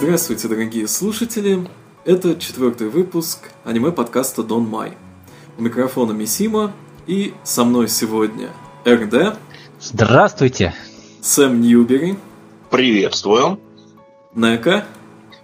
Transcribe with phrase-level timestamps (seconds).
[0.00, 1.68] Здравствуйте, дорогие слушатели!
[2.04, 4.96] Это четвертый выпуск аниме-подкаста Дон Май.
[5.58, 6.72] У микрофона Мисима
[7.08, 8.50] и со мной сегодня
[8.86, 9.36] РД.
[9.80, 10.72] Здравствуйте!
[11.20, 12.16] Сэм Ньюбери.
[12.70, 13.58] Приветствую.
[14.36, 14.84] Нека.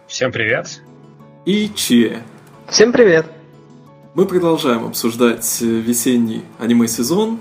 [0.06, 0.80] Всем привет.
[1.44, 2.22] И Че.
[2.68, 3.26] Всем привет.
[4.14, 7.40] Мы продолжаем обсуждать весенний аниме-сезон.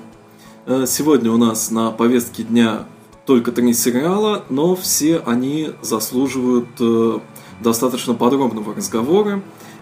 [0.66, 2.88] Э, сегодня у нас на повестке дня
[3.26, 7.20] только три сериала, но все они заслуживают э,
[7.62, 9.42] достаточно подробного разговора.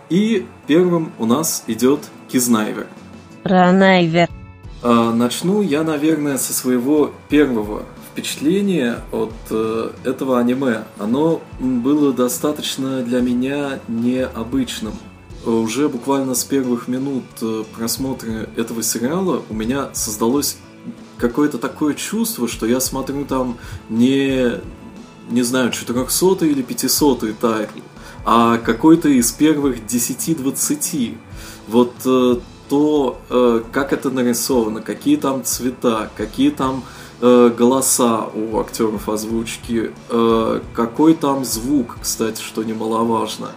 [0.10, 2.88] И первым у нас идет Кизнайвер.
[3.44, 4.30] Ранайвер.
[4.84, 10.84] А, начну я, наверное, со своего первого впечатления от э, этого аниме.
[11.00, 14.94] Оно было достаточно для меня необычным.
[15.46, 20.58] Уже буквально с первых минут э, просмотра этого сериала у меня создалось
[21.22, 23.58] какое-то такое чувство, что я смотрю там
[23.90, 24.60] не,
[25.30, 27.80] не знаю, 400 или 500 тайтл,
[28.26, 31.18] а какой-то из первых 10-20.
[31.68, 32.36] Вот э,
[32.70, 36.84] то, э, как это нарисовано, какие там цвета, какие там
[37.22, 43.52] э, голоса у актеров озвучки, э, какой там звук, кстати, что немаловажно.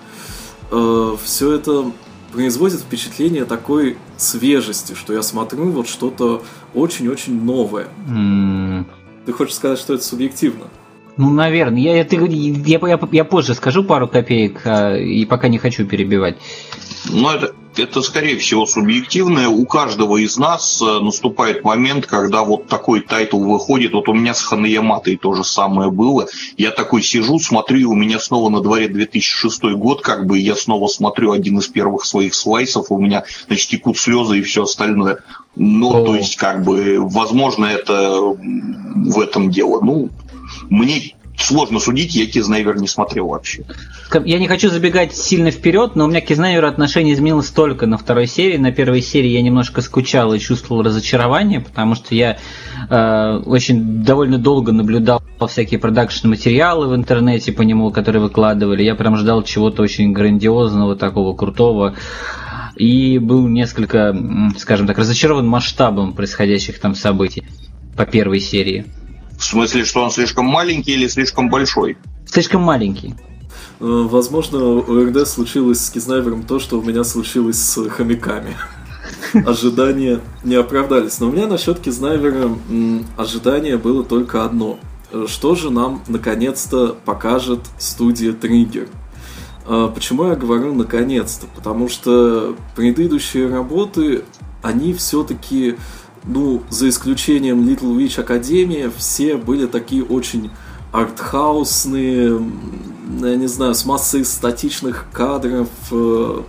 [0.70, 1.92] Э, все это
[2.34, 6.42] производит впечатление такой свежести, что я смотрю вот что-то
[6.74, 7.88] очень-очень новое.
[8.08, 8.84] Мм.
[9.26, 10.66] Ты хочешь сказать, что это субъективно?
[11.16, 11.80] Ну, наверное.
[11.80, 16.36] Я, я, я, я, я позже скажу пару копеек, а, и пока не хочу перебивать.
[17.10, 19.48] Ну, это, это, скорее всего, субъективное.
[19.48, 23.92] У каждого из нас э, наступает момент, когда вот такой тайтл выходит.
[23.92, 26.26] Вот у меня с Ханаяматой то же самое было.
[26.56, 30.56] Я такой сижу, смотрю, и у меня снова на дворе 2006 год, как бы, я
[30.56, 35.18] снова смотрю один из первых своих слайсов, у меня, значит, текут слезы и все остальное.
[35.56, 36.04] Ну, О.
[36.04, 39.80] то есть, как бы, возможно, это в этом дело.
[39.80, 40.10] Ну,
[40.70, 43.64] мне сложно судить, я Кизнайвер не смотрел вообще.
[44.24, 47.98] Я не хочу забегать сильно вперед, но у меня к Кизнайверу отношение изменилось только на
[47.98, 48.56] второй серии.
[48.56, 52.38] На первой серии я немножко скучал и чувствовал разочарование, потому что я
[52.88, 58.82] э, очень довольно долго наблюдал всякие продакшн материалы в интернете по нему, которые выкладывали.
[58.82, 61.94] Я прям ждал чего-то очень грандиозного, такого крутого.
[62.76, 64.16] И был несколько,
[64.58, 67.44] скажем так, разочарован масштабом происходящих там событий
[67.96, 68.86] по первой серии.
[69.44, 71.98] В смысле, что он слишком маленький или слишком большой?
[72.24, 73.14] Слишком маленький.
[73.78, 78.56] Э, возможно, у РД случилось с Кизнайвером то, что у меня случилось с хомяками.
[79.46, 81.20] Ожидания не оправдались.
[81.20, 82.56] Но у меня насчет Кизнайвера
[83.18, 84.78] ожидание было только одно.
[85.26, 88.88] Что же нам наконец-то покажет студия Триггер?
[89.66, 91.48] Э, почему я говорю наконец-то?
[91.54, 94.24] Потому что предыдущие работы,
[94.62, 95.76] они все-таки
[96.26, 100.50] ну, за исключением Little Witch Академия, все были такие очень
[100.92, 102.40] артхаусные,
[103.20, 106.42] я не знаю, с массой статичных кадров э,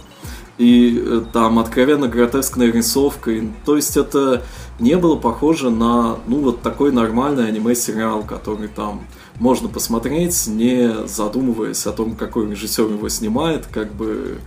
[0.58, 3.52] и э, там откровенно гротескной рисовкой.
[3.66, 4.44] То есть это
[4.80, 9.08] не было похоже на, ну, вот такой нормальный аниме-сериал, который там
[9.40, 14.38] можно посмотреть, не задумываясь о том, какой режиссер его снимает, как бы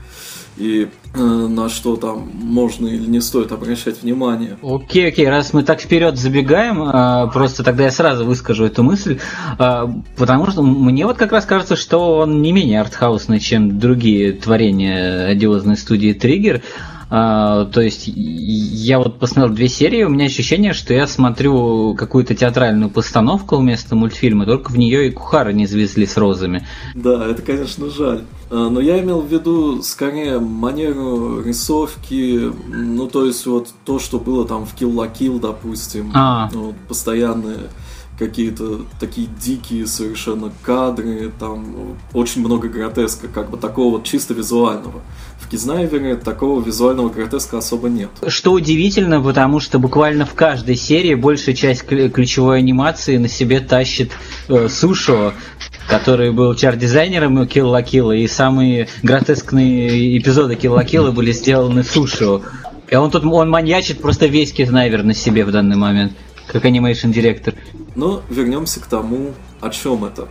[0.59, 4.59] и э, на что там можно или не стоит обращать внимание.
[4.63, 9.19] Окей, окей, раз мы так вперед забегаем, э, просто тогда я сразу выскажу эту мысль,
[9.59, 9.87] э,
[10.17, 15.27] потому что мне вот как раз кажется, что он не менее артхаусный, чем другие творения
[15.27, 16.63] одиозной студии Триггер.
[17.11, 22.35] А, то есть я вот посмотрел две серии, у меня ощущение, что я смотрю какую-то
[22.35, 26.67] театральную постановку вместо мультфильма, только в нее и Кухара не завезли с розами.
[26.95, 28.23] Да, это, конечно, жаль.
[28.51, 34.19] А, но я имел в виду скорее манеру рисовки, ну то есть вот то, что
[34.19, 36.51] было там в Kill la Kill, допустим, а.
[36.53, 37.71] ну, постоянные
[38.19, 45.01] какие-то такие дикие совершенно кадры, там очень много гротеска, как бы такого чисто визуального.
[45.41, 48.11] В Кизнайвере такого визуального гротеска особо нет.
[48.27, 54.11] Что удивительно, потому что буквально в каждой серии большая часть ключевой анимации на себе тащит
[54.49, 55.33] э, Сушо,
[55.89, 62.43] который был чар-дизайнером la Kill, и самые гротескные эпизоды la Kill были сделаны Сушо.
[62.91, 66.15] И он тут он маньячит просто весь Кизнайвер на себе в данный момент
[66.49, 67.55] как анимейшн директор.
[67.99, 70.29] Но вернемся к тому, о чем это.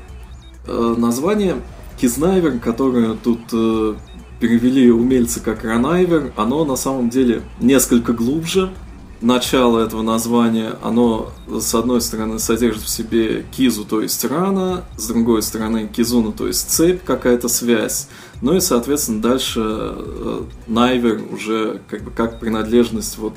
[0.67, 1.61] Э, название
[1.99, 3.95] Кизнайвер, которое тут э,
[4.39, 8.71] перевели умельцы как Ранайвер, оно на самом деле несколько глубже.
[9.19, 15.07] Начало этого названия, оно с одной стороны содержит в себе кизу, то есть рана, с
[15.07, 18.07] другой стороны кизуна, то есть цепь, какая-то связь.
[18.41, 23.33] Ну и, соответственно, дальше э, Найвер уже как бы как принадлежность вот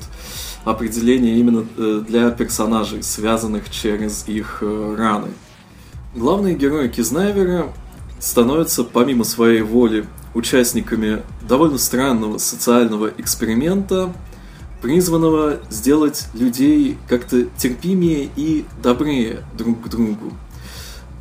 [0.63, 5.29] определение именно э, для персонажей, связанных через их э, раны.
[6.15, 7.73] Главные герои Кизнайвера
[8.19, 14.13] становятся помимо своей воли участниками довольно странного социального эксперимента,
[14.81, 20.33] призванного сделать людей как-то терпимее и добрее друг к другу.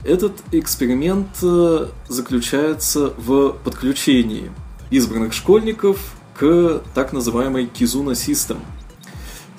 [0.05, 4.51] Этот эксперимент э, заключается в подключении
[4.91, 8.59] избранных школьников к так называемой Kizuna System,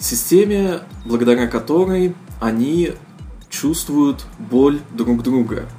[0.01, 2.93] системе, благодаря которой они
[3.49, 5.69] чувствуют боль друг друга.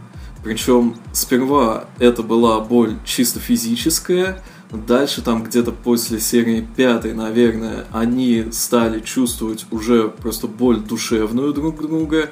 [0.44, 8.46] Причем сперва это была боль чисто физическая, дальше там где-то после серии пятой, наверное, они
[8.52, 12.30] стали чувствовать уже просто боль душевную друг друга.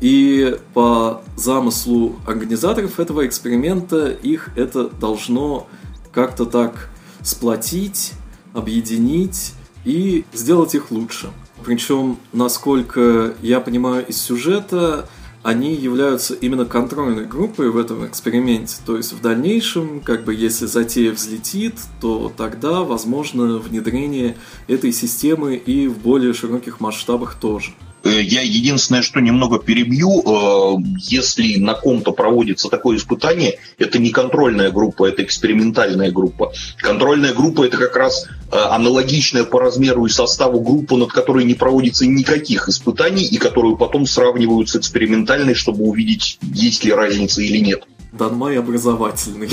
[0.00, 5.68] И по замыслу организаторов этого эксперимента их это должно
[6.10, 6.88] как-то так
[7.22, 8.12] сплотить,
[8.54, 9.52] объединить
[9.84, 11.30] и сделать их лучше.
[11.64, 15.08] Причем, насколько я понимаю из сюжета,
[15.42, 18.76] они являются именно контрольной группой в этом эксперименте.
[18.84, 24.36] То есть в дальнейшем, как бы если затея взлетит, то тогда возможно внедрение
[24.68, 27.72] этой системы и в более широких масштабах тоже.
[28.02, 34.10] Э, я единственное, что немного перебью, э, если на ком-то проводится такое испытание, это не
[34.10, 36.52] контрольная группа, это экспериментальная группа.
[36.78, 41.54] Контрольная группа это как раз э, аналогичная по размеру и составу группа, над которой не
[41.54, 47.58] проводится никаких испытаний и которую потом сравнивают с экспериментальной, чтобы увидеть, есть ли разница или
[47.58, 47.84] нет.
[48.12, 49.50] Данмай образовательный.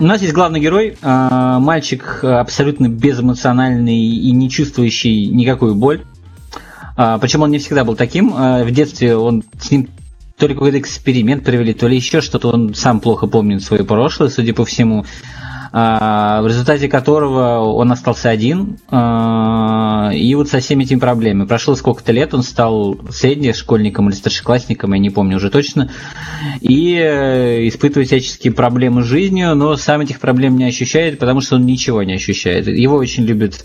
[0.00, 6.04] У нас есть главный герой, мальчик абсолютно безэмоциональный и не чувствующий никакую боль.
[7.00, 8.34] А, причем он не всегда был таким.
[8.34, 9.88] А, в детстве он с ним
[10.36, 12.48] то ли какой-то эксперимент провели, то ли еще что-то.
[12.48, 15.06] Он сам плохо помнит свое прошлое, судя по всему.
[15.70, 21.46] А, в результате которого он остался один, а, и вот со всеми этими проблемами.
[21.46, 25.90] Прошло сколько-то лет, он стал среднешкольником или старшеклассником, я не помню уже точно,
[26.60, 31.56] и э, испытывает всяческие проблемы с жизнью, но сам этих проблем не ощущает, потому что
[31.56, 32.66] он ничего не ощущает.
[32.66, 33.64] Его очень любят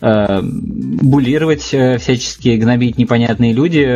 [0.00, 3.86] э, буллировать э, всячески, гнобить непонятные люди,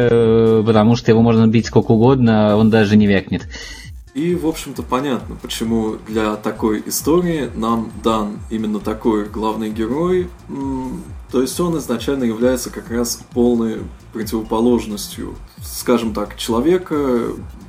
[0.65, 3.43] потому что его можно бить сколько угодно, он даже не вякнет.
[4.15, 10.29] И, в общем-то, понятно, почему для такой истории нам дан именно такой главный герой.
[11.31, 13.79] То есть он изначально является как раз полной
[14.13, 17.29] противоположностью, скажем так, человека,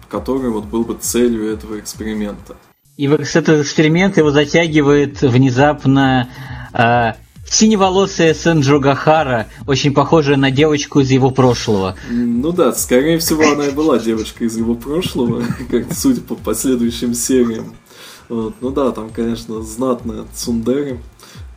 [0.09, 2.57] который вот был бы целью этого эксперимента.
[2.97, 6.29] И вот этот эксперимент его затягивает внезапно
[6.73, 7.13] э,
[7.49, 11.95] синеволосая Сэнджо Гахара, очень похожая на девочку из его прошлого.
[12.09, 17.13] Ну да, скорее всего, она и была девочка из его прошлого, как судя по последующим
[17.13, 17.75] сериям.
[18.29, 18.55] Вот.
[18.61, 20.99] Ну да, там, конечно, знатная Цундери,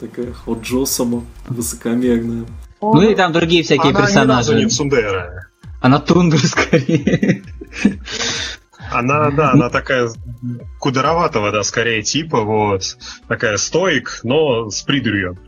[0.00, 2.46] такая Оджосама, высокомерная.
[2.80, 4.52] Ну и там другие всякие она персонажи.
[4.52, 5.48] Она не Цундера.
[5.80, 7.42] Она Тундра скорее.
[8.90, 10.10] Она, да, она такая
[10.78, 12.96] кудроватого, да, скорее типа, вот,
[13.26, 15.38] такая стоик, но с придурью.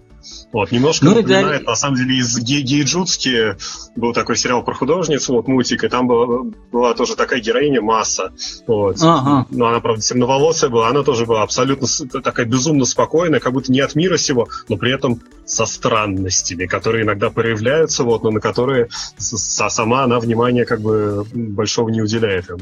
[0.52, 1.70] Вот, немножко ну, напоминает, да.
[1.70, 3.56] на самом деле, из Гейджутски
[3.96, 8.32] был такой сериал про художницу, вот, мультик, и там была, была тоже такая героиня Масса.
[8.66, 8.96] Вот.
[9.00, 9.46] Ага.
[9.50, 11.86] Но она, правда, темноволосая была, она тоже была абсолютно
[12.22, 17.04] такая безумно спокойная, как будто не от мира сего, но при этом со странностями, которые
[17.04, 18.88] иногда проявляются, вот, но на которые
[19.18, 22.58] сама она внимания как бы большого не уделяет им.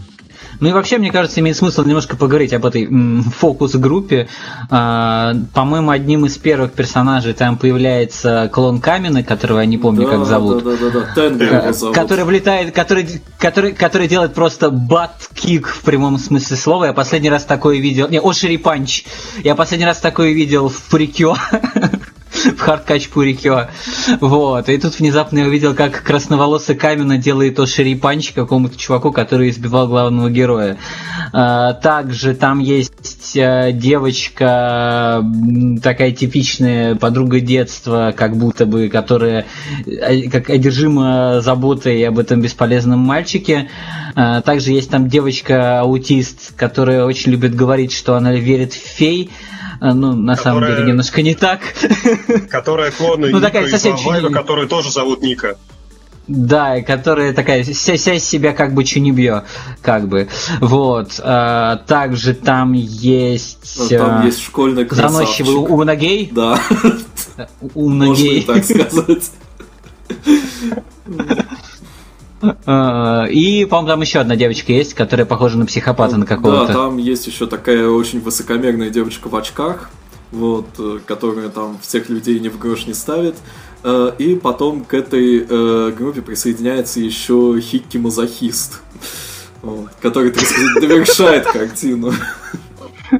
[0.60, 2.88] Ну и вообще, мне кажется, имеет смысл немножко поговорить об этой
[3.38, 4.28] фокус-группе.
[4.70, 10.12] А, по-моему, одним из первых персонажей там появляется клон Камена, которого я не помню, да,
[10.12, 10.64] как зовут.
[10.64, 10.70] Да,
[11.14, 11.72] да, да, да.
[11.72, 11.94] зовут.
[11.94, 16.84] Который влетает, который, который, который делает просто бат-кик в прямом смысле слова.
[16.86, 18.08] Я последний раз такое видел...
[18.08, 19.04] Не, Ошири Панч.
[19.44, 21.37] Я последний раз такое видел в Прикюа.
[22.56, 23.68] в HeartCatch Прикюа.
[24.20, 24.68] Вот.
[24.68, 29.88] И тут внезапно я увидел, как красноволосый Камена делает осири punch какому-то чуваку, который избивал
[29.88, 30.78] главного героя.
[31.32, 35.24] А, также там есть э, девочка,
[35.82, 39.46] такая типичная подруга детства, как будто бы, которая
[39.86, 43.68] э, как одержима заботой об этом бесполезном мальчике.
[44.14, 49.30] А, также есть там девочка-аутист, которая очень любит говорить, что она верит в фей.
[49.80, 51.61] А, ну, на которая, самом деле, немножко не так.
[52.50, 55.56] Которая клон ну, Ника такая совсем Вайва, которую тоже зовут Ника.
[56.28, 59.45] Да, которая такая вся, вся себя как бы чунибьё,
[59.80, 60.28] как бы.
[60.61, 61.21] Вот.
[61.23, 63.76] А, также там есть...
[63.78, 65.12] Ну, там а, есть школьный красавчик.
[65.12, 66.30] Заносчивый Унагей.
[66.33, 66.59] Да.
[67.75, 68.45] Унагей.
[68.47, 69.30] Можно так сказать.
[72.66, 76.66] А, и, по-моему, там еще одна девочка есть, которая похожа на психопата на какого-то.
[76.66, 79.90] Да, там есть еще такая очень высокомерная девочка в очках,
[80.32, 83.36] вот, э, которая там всех людей ни в грош не ставит.
[83.82, 88.80] Э, и потом к этой э, группе присоединяется еще Хикки Мазохист.
[90.00, 92.12] который, так сказать, довершает картину.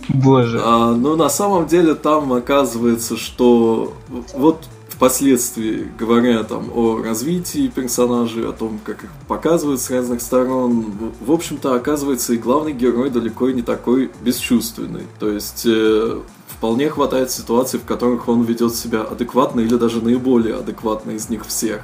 [0.09, 0.61] Боже.
[0.63, 3.95] А, но на самом деле там оказывается, что
[4.35, 4.65] вот
[4.97, 10.87] впоследствии, говоря там о развитии персонажей, о том, как их показывают с разных сторон,
[11.21, 15.03] в общем-то, оказывается, и главный герой далеко не такой бесчувственный.
[15.21, 20.57] То есть э, вполне хватает ситуаций, в которых он ведет себя адекватно или даже наиболее
[20.57, 21.83] адекватно из них всех.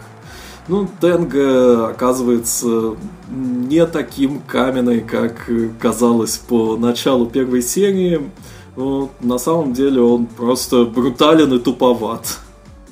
[0.68, 2.94] Ну, Тенга оказывается
[3.28, 5.50] не таким каменной, как
[5.80, 8.30] казалось по началу первой серии.
[8.76, 12.38] Ну, на самом деле он просто брутален и туповат.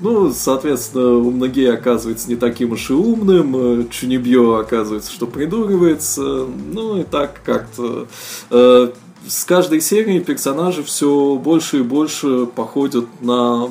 [0.01, 7.01] Ну, соответственно, у многие оказывается не таким уж и умным, Чунибьё оказывается, что придуривается, ну
[7.01, 8.09] и так как-то.
[8.51, 8.91] Э,
[9.27, 13.69] с каждой серией персонажи все больше и больше походят на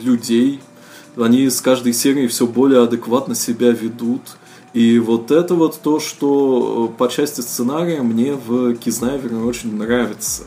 [0.00, 0.60] людей,
[1.16, 4.22] они с каждой серией все более адекватно себя ведут.
[4.72, 10.44] И вот это вот то, что э, по части сценария мне в Кизнайвере очень нравится.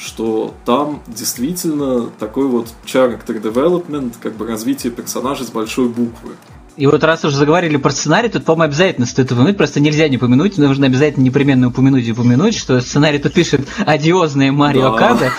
[0.00, 6.36] Что там действительно такой вот character development, как бы развитие персонажа с большой буквы.
[6.76, 10.16] И вот раз уже заговорили про сценарий, тут, по-моему, обязательно стоит упомянуть, просто нельзя не
[10.16, 14.98] упомянуть, нужно обязательно непременно упомянуть и упомянуть, что сценарий тут пишет одиозная Марио да.
[14.98, 15.32] Када,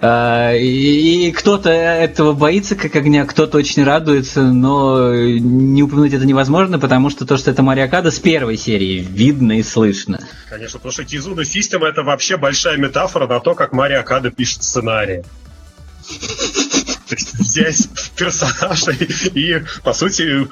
[0.00, 6.26] а, и, и кто-то этого боится как огня, кто-то очень радуется, но не упомянуть это
[6.26, 10.20] невозможно, потому что то, что это Марио Када с первой серии видно и слышно.
[10.50, 14.62] Конечно, потому что Кизуда System это вообще большая метафора на то, как Марио Када пишет
[14.62, 15.22] сценарий
[17.20, 20.48] взять персонажей и, по сути,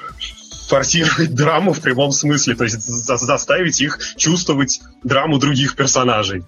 [0.67, 6.43] форсировать драму в прямом смысле, то есть заставить их чувствовать драму других персонажей.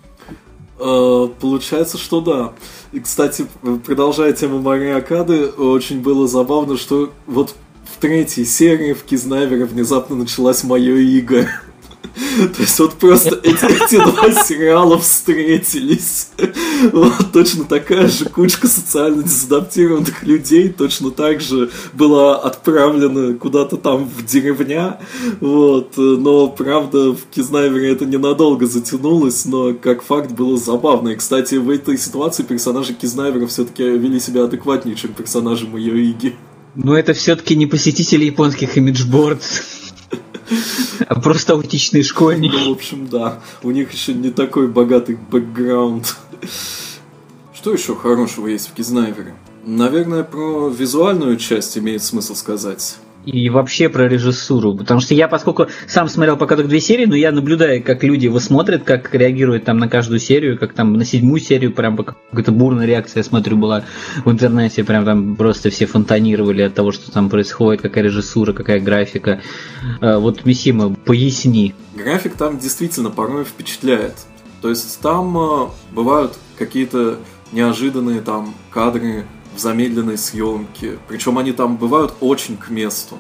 [0.80, 2.54] Э, получается, что да.
[2.92, 3.48] И, кстати,
[3.86, 7.56] продолжая тему Марии очень было забавно, что вот
[7.94, 11.48] в третьей серии в Кизнайвере внезапно началась мое иго.
[12.14, 16.30] То есть вот просто эти, эти два сериала встретились.
[16.92, 24.06] Вот, точно такая же кучка социально дезадаптированных людей точно так же была отправлена куда-то там
[24.06, 25.00] в деревня.
[25.40, 31.10] Вот, но, правда, в Кизнайвере это ненадолго затянулось, но как факт было забавно.
[31.10, 36.36] И, кстати, в этой ситуации персонажи Кизнайвера все-таки вели себя адекватнее, чем персонажи Майоиги.
[36.76, 39.44] Но это все-таки не посетители японских имиджбордов.
[41.08, 42.56] А просто аутичные школьники.
[42.56, 43.42] Ну, в общем, да.
[43.62, 46.16] У них еще не такой богатый бэкграунд.
[47.54, 49.36] Что еще хорошего есть в Кизнайвере?
[49.66, 54.76] Наверное, про визуальную часть имеет смысл сказать и вообще про режиссуру.
[54.76, 58.26] Потому что я, поскольку сам смотрел пока только две серии, но я наблюдаю, как люди
[58.26, 62.52] его смотрят, как реагируют там на каждую серию, как там на седьмую серию прям какая-то
[62.52, 63.86] бурная реакция, я смотрю, была
[64.26, 68.80] в интернете, прям там просто все фонтанировали от того, что там происходит, какая режиссура, какая
[68.80, 69.42] графика.
[70.02, 71.74] А, вот, Мисима, поясни.
[71.96, 74.16] График там действительно порой впечатляет.
[74.62, 77.20] То есть там э, бывают какие-то
[77.52, 79.26] неожиданные там кадры,
[79.56, 80.98] в замедленной съемке.
[81.08, 83.18] Причем они там бывают очень к месту.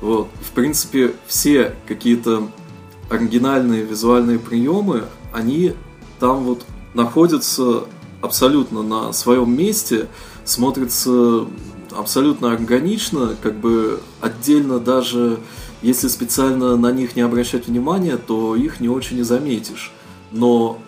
[0.00, 0.28] Вот.
[0.40, 2.48] В принципе, все какие-то
[3.10, 5.74] оригинальные визуальные приемы, они
[6.18, 6.64] там вот
[6.94, 7.84] находятся
[8.20, 10.08] абсолютно на своем месте,
[10.44, 11.46] смотрятся
[11.96, 15.38] абсолютно органично, как бы отдельно даже
[15.82, 19.92] если специально на них не обращать внимания, то их не очень и заметишь
[20.32, 20.78] но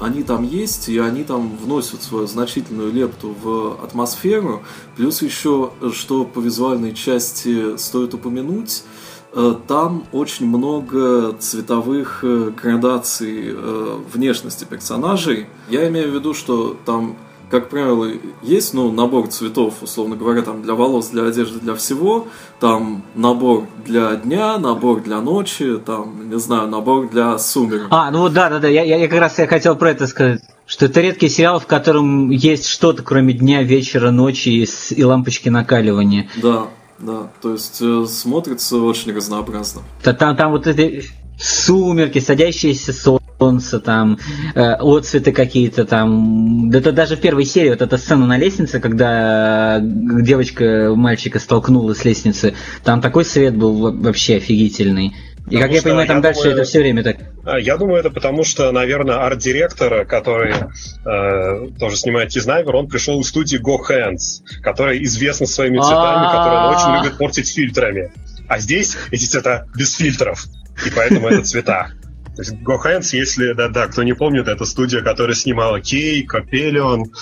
[0.00, 4.62] они там есть, и они там вносят свою значительную лепту в атмосферу.
[4.96, 8.84] Плюс еще, что по визуальной части стоит упомянуть,
[9.32, 15.48] э, там очень много цветовых э, градаций э, внешности персонажей.
[15.68, 17.16] Я имею в виду, что там
[17.54, 18.08] как правило,
[18.42, 22.26] есть ну, набор цветов, условно говоря, там для волос, для одежды, для всего.
[22.58, 27.86] Там набор для дня, набор для ночи, там, не знаю, набор для сумерек.
[27.90, 30.42] А, ну да, да, да, я, я как раз я хотел про это сказать.
[30.66, 35.48] Что это редкий сериал, в котором есть что-то, кроме дня, вечера, ночи и, и лампочки
[35.48, 36.28] накаливания.
[36.42, 36.66] Да,
[36.98, 39.82] да, то есть э, смотрится очень разнообразно.
[40.02, 41.04] Там, там вот эти
[41.38, 44.18] сумерки, садящиеся солнце, там,
[44.54, 46.70] э, отцветы какие-то там.
[46.70, 51.94] Да это даже в первой серии вот эта сцена на лестнице, когда девочка мальчика столкнула
[51.94, 55.14] с лестницы, там такой свет был вообще офигительный.
[55.50, 57.16] И как я понимаю, там я дальше думаю, это все время так.
[57.44, 63.20] А, я думаю, это потому что, наверное, арт-директор, который э, тоже снимает Тизнайвер, он пришел
[63.20, 64.16] из студии Go Hands,
[64.62, 68.10] которая известна своими цветами, которые он очень любит портить фильтрами.
[68.48, 70.46] А здесь эти цвета без фильтров
[70.84, 71.90] и поэтому это цвета.
[72.36, 77.12] То есть GoHands, если, да-да, кто не помнит, это студия, которая снимала Кей, Капелион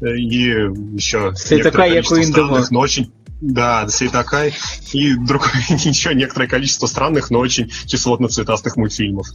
[0.00, 0.50] э, и
[0.94, 3.10] еще некоторое количество странных, но очень,
[3.40, 4.54] Да, Сейтакай
[4.92, 9.28] и другое, еще некоторое количество странных, но очень кислотно-цветастых мультфильмов.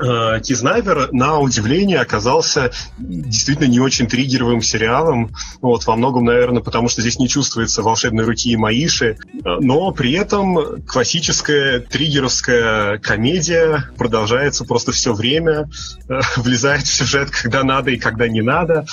[0.00, 5.34] Э, Кизнайвер, на удивление, оказался действительно не очень триггеровым сериалом.
[5.60, 9.18] Вот, во многом, наверное, потому что здесь не чувствуется волшебной руки и Маиши.
[9.44, 15.68] Но при этом классическая триггеровская комедия продолжается просто все время,
[16.08, 18.86] э, влезает в сюжет, когда надо и когда не надо,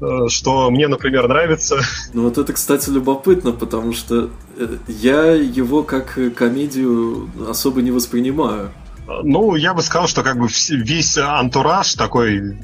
[0.00, 1.80] э, что мне, например, нравится.
[2.14, 4.07] Ну вот это, кстати, любопытно, потому что
[4.88, 8.70] я его как комедию особо не воспринимаю.
[9.22, 12.58] Ну, я бы сказал, что как бы весь антураж такой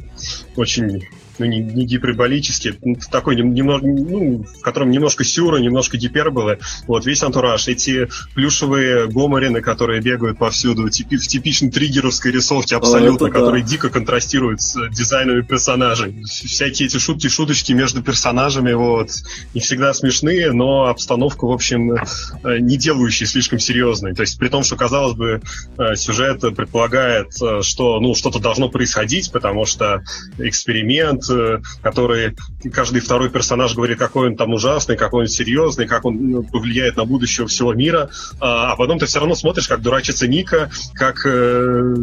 [0.56, 1.04] очень
[1.38, 2.78] ну, не, не гиперболический,
[3.10, 6.58] такой немного, ну, в котором немножко сюра, немножко гиперболы.
[6.86, 13.28] Вот, весь антураж, эти плюшевые гоморины, которые бегают повсюду, типи, в типичной триггеровской рисовке абсолютно,
[13.28, 13.70] а, которые да.
[13.70, 16.22] дико контрастируют с дизайнами персонажей.
[16.24, 19.10] Всякие эти шутки, шуточки между персонажами, вот,
[19.54, 24.14] не всегда смешные, но обстановка, в общем, э, не делающая слишком серьезной.
[24.14, 25.40] То есть, при том, что, казалось бы,
[25.78, 30.02] э, сюжет предполагает, э, что, ну, что-то должно происходить, потому что
[30.38, 32.36] эксперимент, Э, который
[32.72, 36.96] каждый второй персонаж говорит, какой он там ужасный, какой он серьезный, как он ну, повлияет
[36.96, 41.26] на будущее всего мира, а, а потом ты все равно смотришь, как дурачится Ника, как
[41.26, 41.94] э,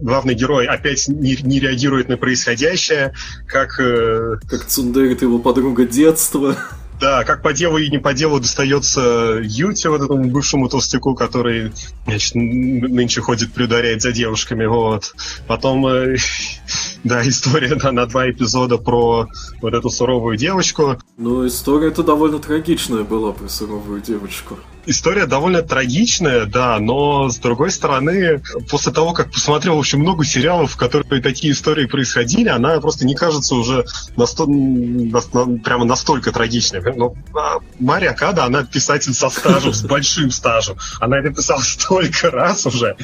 [0.00, 3.14] главный герой опять не, не реагирует на происходящее,
[3.46, 3.78] как...
[3.80, 6.56] Э, как Цундерит его подруга детства.
[7.00, 11.72] Да, как по делу и не по делу достается Юте, вот этому бывшему толстяку, который,
[12.06, 15.14] значит, нынче ходит, приударяет за девушками, вот.
[15.46, 16.16] Потом, э,
[17.04, 19.26] да, история да, на два эпизода про
[19.60, 20.98] вот эту суровую девочку.
[21.16, 27.36] Ну, история это довольно трагичная была про суровую девочку история довольно трагичная, да, но с
[27.38, 32.80] другой стороны, после того, как посмотрел очень много сериалов, в которых такие истории происходили, она
[32.80, 33.84] просто не кажется уже
[34.16, 34.46] насто...
[34.46, 35.20] на...
[35.58, 36.80] прямо настолько трагичной.
[36.96, 40.76] Но а, Мария Када, она писатель со стажем, с большим стажем.
[41.00, 42.96] Она это писала столько раз уже,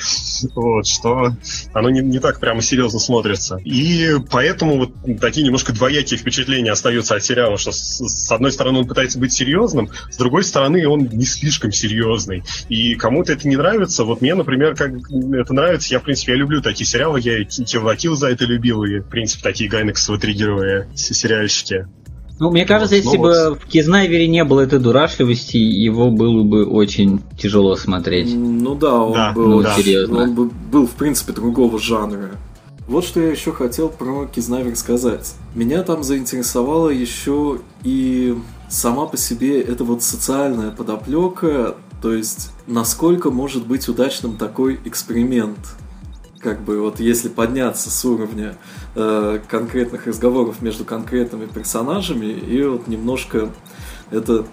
[0.54, 1.32] вот, что
[1.74, 3.60] оно не, не так прямо серьезно смотрится.
[3.64, 3.83] И
[4.30, 9.18] поэтому вот такие немножко двоякие впечатления остаются от сериала, что с, одной стороны он пытается
[9.18, 12.44] быть серьезным, с другой стороны он не слишком серьезный.
[12.68, 14.04] И кому-то это не нравится.
[14.04, 15.92] Вот мне, например, как это нравится.
[15.92, 17.20] Я, в принципе, я люблю такие сериалы.
[17.20, 18.84] Я и Килл за это любил.
[18.84, 21.86] И, в принципе, такие гайнексово-триггеровые сериальщики.
[22.40, 23.62] Ну, мне кажется, вот, если ну, бы вот.
[23.62, 28.34] в Кизнайвере не было этой дурашливости, его было бы очень тяжело смотреть.
[28.34, 29.74] Ну да, он да, был, ну, да.
[29.76, 30.22] серьезно.
[30.22, 32.30] Он бы был, в принципе, другого жанра.
[32.86, 35.34] Вот что я еще хотел про Кизнавер сказать.
[35.54, 38.36] Меня там заинтересовало еще и
[38.68, 45.58] сама по себе это вот социальная подоплека, то есть насколько может быть удачным такой эксперимент,
[46.40, 48.58] как бы вот если подняться с уровня
[48.94, 53.48] э, конкретных разговоров между конкретными персонажами и вот немножко
[54.10, 54.44] это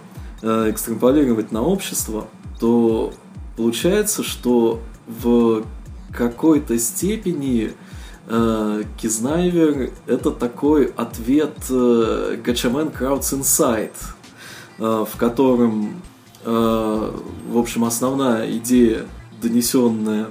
[0.42, 2.28] э, экстраполировать на общество,
[2.62, 3.14] то
[3.58, 5.66] получается, что в
[6.14, 7.74] какой-то степени
[8.98, 13.94] Кизнайвер это такой ответ э, Гачамен Краудс Инсайд,
[14.80, 16.02] э, в котором,
[16.46, 17.12] э,
[17.50, 19.06] в общем, основная идея,
[19.42, 20.28] донесенная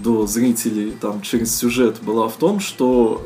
[0.00, 3.22] до зрителей там, через сюжет, была в том, что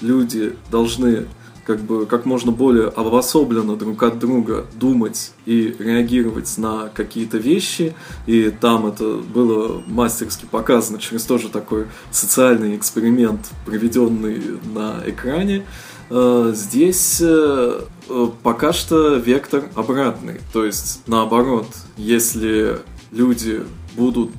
[0.00, 1.28] э, люди должны
[1.64, 7.94] как бы как можно более обособленно друг от друга думать и реагировать на какие-то вещи.
[8.26, 15.64] И там это было мастерски показано через тоже такой социальный эксперимент, проведенный на экране.
[16.14, 20.40] Э, здесь э, э, пока что вектор обратный.
[20.52, 23.62] То есть, наоборот, если люди
[23.96, 24.32] будут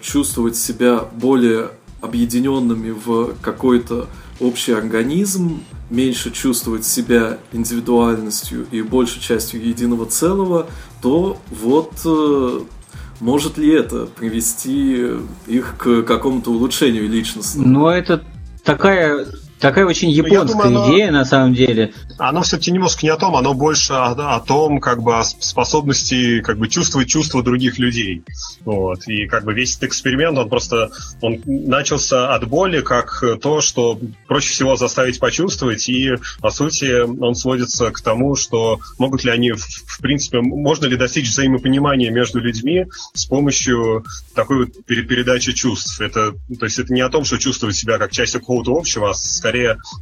[0.00, 4.08] чувствовать себя более объединенными в какой-то
[4.40, 10.66] общий организм, меньше чувствовать себя индивидуальностью и большей частью единого целого,
[11.02, 12.60] то вот э,
[13.20, 15.08] может ли это привести
[15.46, 17.58] их к какому-то улучшению личности?
[17.58, 18.22] Ну, это
[18.64, 19.26] такая
[19.60, 21.92] Такая очень японская думаю, идея, оно, на самом деле.
[22.18, 26.40] Оно все-таки немножко не о том, оно больше о, о том, как бы, о способности
[26.40, 28.22] как бы чувствовать чувства других людей.
[28.64, 29.06] Вот.
[29.08, 30.90] И как бы весь этот эксперимент, он просто
[31.20, 37.34] он начался от боли, как то, что проще всего заставить почувствовать, и, по сути, он
[37.34, 42.38] сводится к тому, что могут ли они, в, в принципе, можно ли достичь взаимопонимания между
[42.40, 46.00] людьми с помощью такой вот передачи чувств.
[46.00, 49.14] Это, то есть это не о том, что чувствовать себя как часть какого-то общего, а
[49.14, 49.47] скорее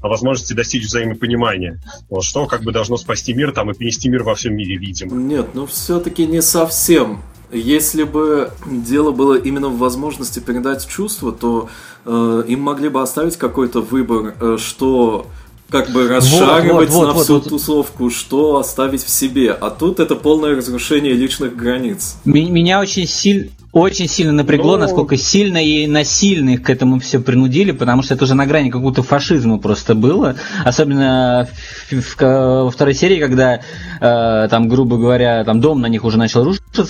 [0.03, 1.81] о возможности достичь взаимопонимания.
[2.09, 5.17] Вот, что как бы должно спасти мир там и принести мир во всем мире, видимо.
[5.17, 7.23] Нет, ну все-таки не совсем.
[7.53, 11.69] Если бы дело было именно в возможности передать чувства, то
[12.05, 15.27] э, им могли бы оставить какой-то выбор, э, что
[15.71, 19.53] как бы расшаривать вот, вот, на вот, всю вот, тусовку, что оставить в себе.
[19.53, 22.17] А тут это полное разрушение личных границ.
[22.25, 24.77] Меня очень сильно очень сильно напрягло, Но...
[24.79, 24.83] Ну.
[24.85, 28.71] насколько сильно и насильно их к этому все принудили, потому что это уже на грани
[28.71, 30.37] какого-то фашизма просто было.
[30.65, 31.47] Особенно
[31.91, 33.61] во второй серии, когда
[34.01, 36.43] э, там, грубо говоря, там дом на них уже начал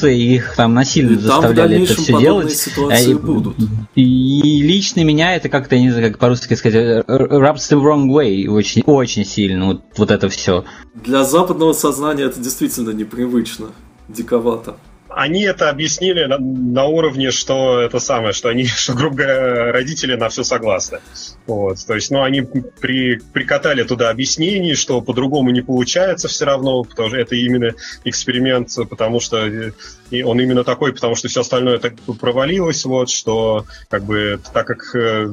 [0.04, 2.54] и их там насильно и заставляли это все делать.
[2.54, 3.56] Ситуации а, будут.
[3.94, 4.02] И,
[4.40, 8.48] и лично меня это как-то, я не знаю, как по-русски сказать, rubs the wrong way
[8.48, 10.64] очень, очень сильно, вот, вот это все.
[10.94, 13.68] Для западного сознания это действительно непривычно,
[14.08, 14.76] диковато
[15.16, 20.14] они это объяснили на, на уровне, что это самое, что они, что, грубо говоря, родители
[20.14, 21.00] на все согласны.
[21.46, 26.84] Вот, то есть, ну, они при, прикатали туда объяснений, что по-другому не получается все равно,
[26.84, 27.72] потому что это именно
[28.04, 29.72] эксперимент, потому что
[30.10, 34.66] и он именно такой, потому что все остальное так провалилось, вот, что, как бы, так
[34.66, 35.28] как э,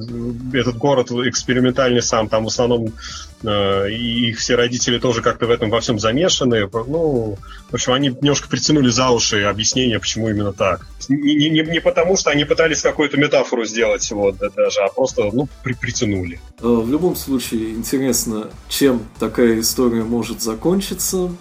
[0.54, 2.92] этот город экспериментальный сам, там в основном
[3.44, 7.38] э, и их все родители тоже как-то в этом во всем замешаны, ну,
[7.70, 9.44] в общем, они немножко притянули за уши
[9.74, 10.88] объяснение, почему именно так.
[11.10, 15.48] Не, не, не потому, что они пытались какую-то метафору сделать, вот, даже, а просто, ну,
[15.64, 16.40] при, притянули.
[16.60, 21.32] Э, в любом случае, интересно, чем такая история может закончиться,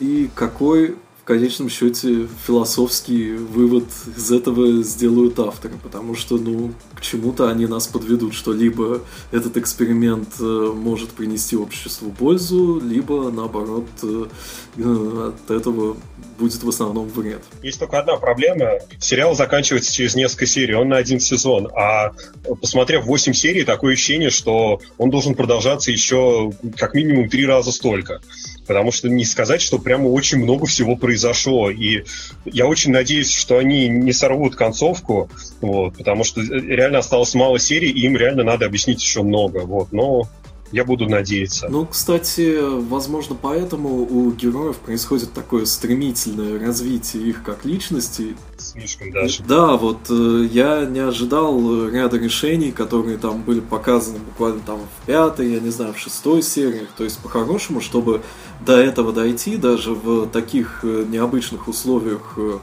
[0.00, 3.84] и какой в конечном счете философский вывод
[4.16, 9.56] из этого сделают авторы, потому что, ну, к чему-то они нас подведут, что либо этот
[9.56, 14.26] эксперимент э, может принести обществу пользу, либо, наоборот, э,
[14.76, 15.96] от этого
[16.40, 17.42] будет в основном вред.
[17.62, 18.80] Есть только одна проблема.
[18.98, 22.10] Сериал заканчивается через несколько серий, он на один сезон, а
[22.60, 28.20] посмотрев 8 серий, такое ощущение, что он должен продолжаться еще как минимум три раза столько
[28.66, 31.70] потому что не сказать, что прямо очень много всего произошло.
[31.70, 32.04] И
[32.44, 37.90] я очень надеюсь, что они не сорвут концовку, вот, потому что реально осталось мало серий,
[37.90, 39.60] и им реально надо объяснить еще много.
[39.60, 40.28] Вот, но
[40.72, 41.68] я буду надеяться.
[41.68, 48.36] Ну, кстати, возможно, поэтому у героев происходит такое стремительное развитие их как личности.
[48.56, 49.42] Слишком даже.
[49.42, 55.06] Да, вот э, я не ожидал ряда решений, которые там были показаны буквально там в
[55.06, 56.86] пятой, я не знаю, в шестой серии.
[56.96, 58.22] То есть, по-хорошему, чтобы
[58.64, 62.58] до этого дойти, даже в таких э, необычных условиях э,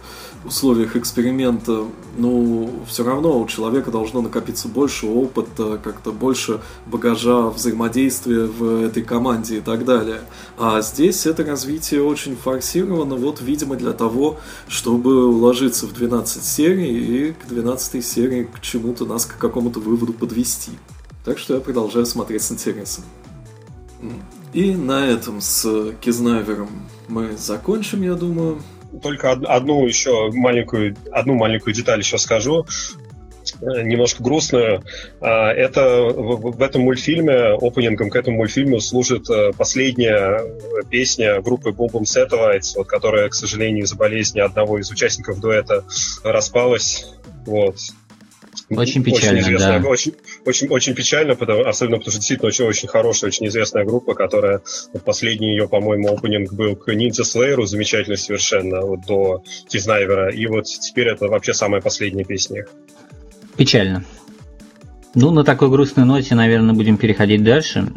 [0.45, 1.86] условиях эксперимента,
[2.17, 9.04] ну, все равно у человека должно накопиться больше опыта, как-то больше багажа взаимодействия в этой
[9.04, 10.21] команде и так далее.
[10.58, 17.30] А здесь это развитие очень форсировано, вот, видимо, для того, чтобы уложиться в 12 серий
[17.30, 20.71] и к 12 серии к чему-то нас к какому-то выводу подвести.
[21.25, 23.04] Так что я продолжаю смотреть с интересом.
[24.54, 26.69] И на этом с Кизнайвером
[27.08, 28.60] мы закончим, я думаю
[29.02, 32.65] только одну еще маленькую, одну маленькую деталь еще скажу
[33.62, 34.84] э, немножко грустную.
[35.21, 40.41] А, это в этом мультфильме, опенингом к этому мультфильму служит э, последняя
[40.89, 45.84] песня группы Boom Satellites, вот, которая, к сожалению, из-за болезни одного из участников дуэта
[46.23, 47.08] распалась.
[47.45, 47.75] Вот.
[48.69, 49.82] Очень печально, очень да.
[49.86, 50.13] Очень,
[50.45, 54.62] очень, очень печально, потому, особенно потому что действительно очень, очень хорошая, очень известная группа, которая
[54.93, 60.45] вот последний ее, по-моему, опенинг был к Ninja Slayer, замечательный совершенно, вот до Тизнайвера, и
[60.45, 62.65] вот теперь это вообще самая последняя песня
[63.58, 64.05] Печально.
[65.15, 67.91] Ну, на такой грустной ноте, наверное, будем переходить дальше.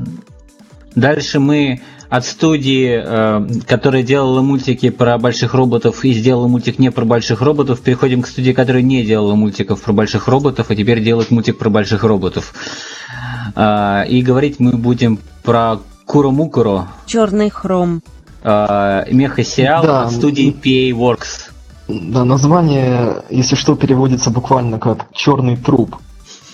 [0.94, 1.80] Дальше мы
[2.12, 7.40] от студии, э, которая делала мультики про больших роботов и сделала мультик не про больших
[7.40, 11.57] роботов, переходим к студии, которая не делала мультиков про больших роботов, а теперь делает мультик
[11.57, 12.53] про больших роботов.
[13.57, 16.88] Э, и говорить мы будем про Куромукуро.
[17.07, 18.03] Черный хром.
[18.42, 20.03] Э, меха-сериал да.
[20.03, 21.51] от студии PA Works.
[21.88, 25.96] Да, название, если что, переводится буквально как «черный труп».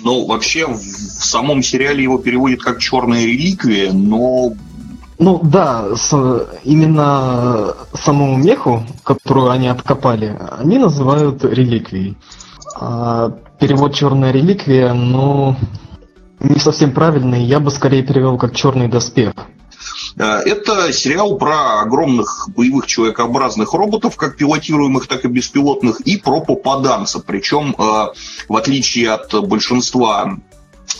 [0.04, 4.52] Ну, вообще, в самом сериале его переводят как «черная реликвия», но
[5.18, 6.12] ну да, с,
[6.64, 12.16] именно самому меху, которую они откопали, они называют реликвией.
[12.76, 15.56] А перевод черная реликвия, ну,
[16.40, 19.32] не совсем правильный, я бы скорее перевел как черный доспех.
[20.16, 26.40] Э, это сериал про огромных боевых человекообразных роботов, как пилотируемых, так и беспилотных, и про
[26.40, 27.20] попаданца.
[27.20, 28.06] Причем, э,
[28.48, 30.36] в отличие от большинства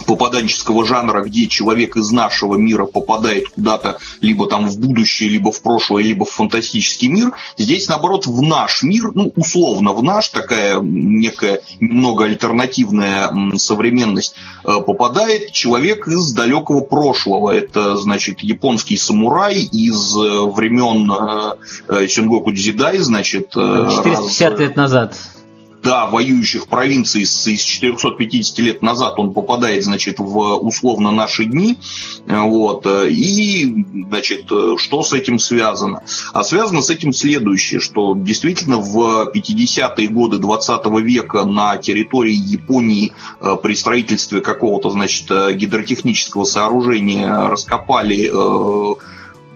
[0.07, 5.63] попаданческого жанра, где человек из нашего мира попадает куда-то либо там в будущее, либо в
[5.63, 7.33] прошлое, либо в фантастический мир.
[7.57, 14.35] Здесь, наоборот, в наш мир, ну, условно в наш, такая некая немного альтернативная современность,
[14.65, 17.51] э, попадает человек из далекого прошлого.
[17.51, 21.11] Это, значит, японский самурай из э, времен
[21.89, 23.51] э, Сюнгоку Дзидай, значит...
[23.51, 24.61] 450 раз...
[24.61, 25.15] лет назад.
[25.83, 31.79] Да, воюющих провинций из 450 лет назад он попадает, значит, в условно наши дни.
[32.27, 32.87] Вот.
[32.87, 36.03] И, значит, что с этим связано?
[36.33, 43.13] А связано с этим следующее, что действительно в 50-е годы 20 века на территории Японии
[43.41, 48.95] э, при строительстве какого-то, значит, гидротехнического сооружения раскопали э,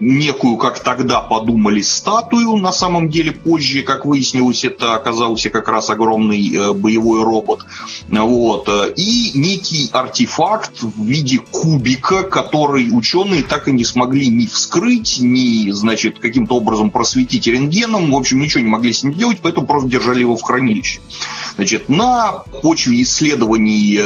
[0.03, 2.57] некую, как тогда подумали, статую.
[2.57, 7.65] На самом деле позже, как выяснилось, это оказался как раз огромный э, боевой робот.
[8.09, 8.69] Вот.
[8.95, 15.71] И некий артефакт в виде кубика, который ученые так и не смогли ни вскрыть, ни,
[15.71, 18.11] значит, каким-то образом просветить рентгеном.
[18.11, 20.99] В общем, ничего не могли с ним делать, поэтому просто держали его в хранилище.
[21.55, 24.05] Значит, на почве исследований э,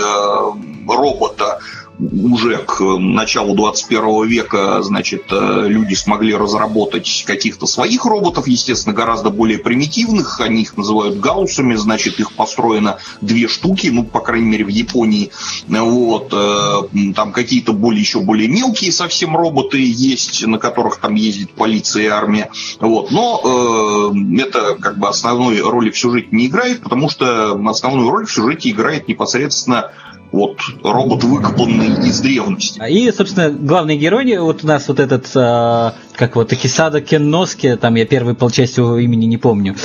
[0.87, 1.59] робота
[1.99, 9.29] уже к началу 21 века, значит, э, люди смогли разработать каких-то своих роботов, естественно, гораздо
[9.29, 14.65] более примитивных, они их называют гауссами, значит, их построено две штуки, ну, по крайней мере,
[14.65, 15.31] в Японии,
[15.67, 21.51] вот, э, там какие-то более, еще более мелкие совсем роботы есть, на которых там ездит
[21.51, 26.81] полиция и армия, вот, но э, это как бы основной роли в сюжете не играет,
[26.81, 29.91] потому что основную роль в сюжете играет непосредственно
[30.31, 32.81] вот робот, выкопанный из древности.
[32.89, 37.95] И, собственно, главный герой, вот у нас вот этот, э, как вот Акисада Кенноски, там
[37.95, 39.75] я первый полчасть его имени не помню.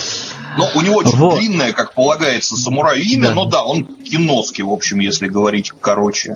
[0.59, 1.39] Но у него очень вот.
[1.39, 3.35] длинное, как полагается, самураю имя, да.
[3.35, 6.35] но да, он Кенноски, в общем, если говорить короче.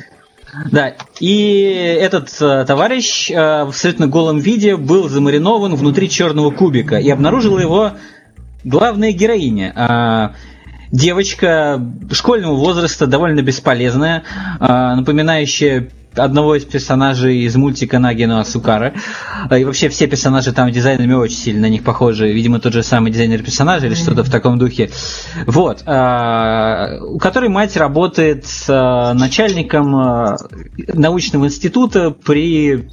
[0.71, 6.97] Да, и этот э, товарищ э, в абсолютно голом виде был замаринован внутри черного кубика,
[6.97, 7.92] и обнаружила его
[8.64, 9.73] главная героиня.
[9.75, 10.56] Э,
[10.90, 11.81] девочка
[12.12, 14.25] школьного возраста, довольно бесполезная,
[14.61, 18.94] а, напоминающая одного из персонажей из мультика Нагино Асукара.
[19.55, 22.33] И вообще все персонажи там дизайнами очень сильно на них похожи.
[22.33, 24.90] Видимо, тот же самый дизайнер персонажа или что-то в таком духе.
[25.46, 25.83] Вот.
[25.85, 30.37] А, у которой мать работает начальником
[30.94, 32.88] научного института при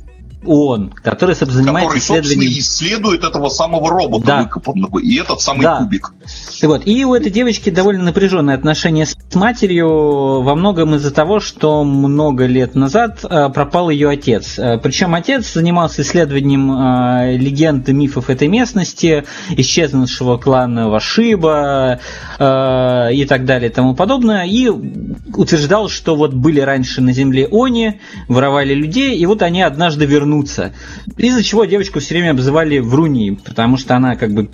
[0.46, 2.60] ООН, который, занимается который, исследованием...
[2.60, 4.44] исследует этого самого робота да.
[4.44, 5.80] выкопанного, и этот самый да.
[5.80, 6.14] кубик.
[6.62, 11.40] И, вот, и у этой девочки довольно напряженные отношения с матерью во многом из-за того,
[11.40, 14.58] что много лет назад э, пропал ее отец.
[14.58, 22.00] Э, Причем отец занимался исследованием э, легенд и мифов этой местности, исчезнувшего клана Вашиба
[22.40, 28.00] и так далее и тому подобное, и утверждал, что вот были раньше на земле они,
[28.28, 30.74] воровали людей, и вот они однажды вернулись вернуться.
[31.18, 34.50] Из-за чего девочку все время обзывали Вруни, потому что она, как бы,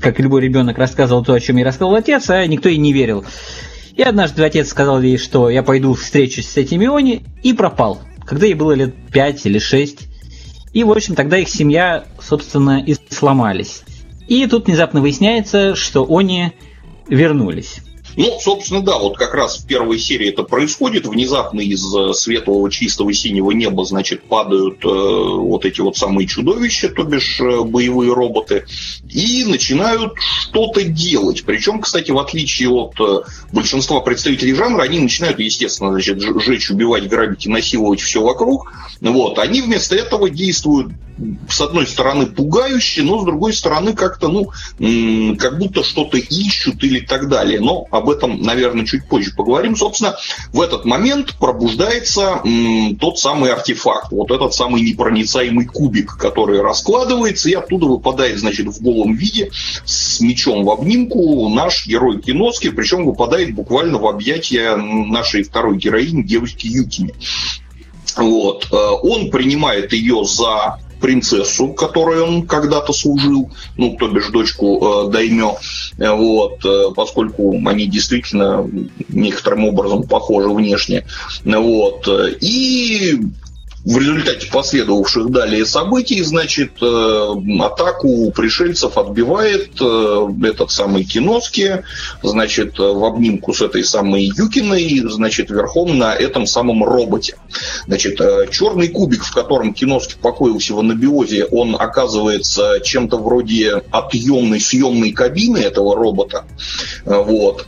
[0.00, 3.24] как любой ребенок, рассказывала то, о чем ей рассказывал отец, а никто ей не верил.
[3.96, 8.46] И однажды отец сказал ей, что я пойду встречусь с этими Они, и пропал, когда
[8.46, 9.98] ей было лет 5 или 6.
[10.72, 13.82] И, в общем, тогда их семья, собственно, и сломались.
[14.28, 16.52] И тут внезапно выясняется, что они
[17.08, 17.80] вернулись.
[18.16, 21.06] Ну, собственно, да, вот как раз в первой серии это происходит.
[21.06, 26.88] Внезапно из э, светлого, чистого синего неба, значит, падают э, вот эти вот самые чудовища,
[26.88, 28.66] то бишь э, боевые роботы,
[29.08, 31.44] и начинают что-то делать.
[31.44, 37.08] Причем, кстати, в отличие от э, большинства представителей жанра, они начинают, естественно, значит, жечь, убивать,
[37.08, 38.72] грабить и насиловать все вокруг.
[39.00, 39.38] Вот.
[39.38, 40.92] Они вместо этого действуют
[41.48, 44.50] с одной стороны пугающе, но с другой стороны как-то, ну,
[45.36, 47.60] как будто что-то ищут или так далее.
[47.60, 49.76] Но об этом, наверное, чуть позже поговорим.
[49.76, 50.16] Собственно,
[50.52, 52.42] в этот момент пробуждается
[52.98, 58.82] тот самый артефакт, вот этот самый непроницаемый кубик, который раскладывается, и оттуда выпадает, значит, в
[58.82, 59.50] голом виде
[59.84, 66.22] с мечом в обнимку наш герой Киноски, причем выпадает буквально в объятия нашей второй героини,
[66.22, 67.14] девочки Юкини.
[68.16, 68.68] Вот.
[68.70, 75.10] Э, он принимает ее за принцессу, которой он когда-то служил, ну, то бишь дочку э,
[75.10, 75.56] Даймё,
[76.00, 78.68] вот, э, поскольку они действительно
[79.08, 81.04] некоторым образом похожи внешне,
[81.44, 82.08] вот,
[82.40, 83.20] и
[83.84, 91.82] в результате последовавших далее событий, значит, э, атаку пришельцев отбивает э, этот самый Киноски,
[92.22, 97.36] значит, в обнимку с этой самой Юкиной, значит, верхом на этом самом роботе.
[97.86, 104.60] Значит, э, черный кубик, в котором Киноски покоился в анабиозе, он оказывается чем-то вроде отъемной
[104.60, 106.44] съемной кабины этого робота.
[107.04, 107.66] Вот.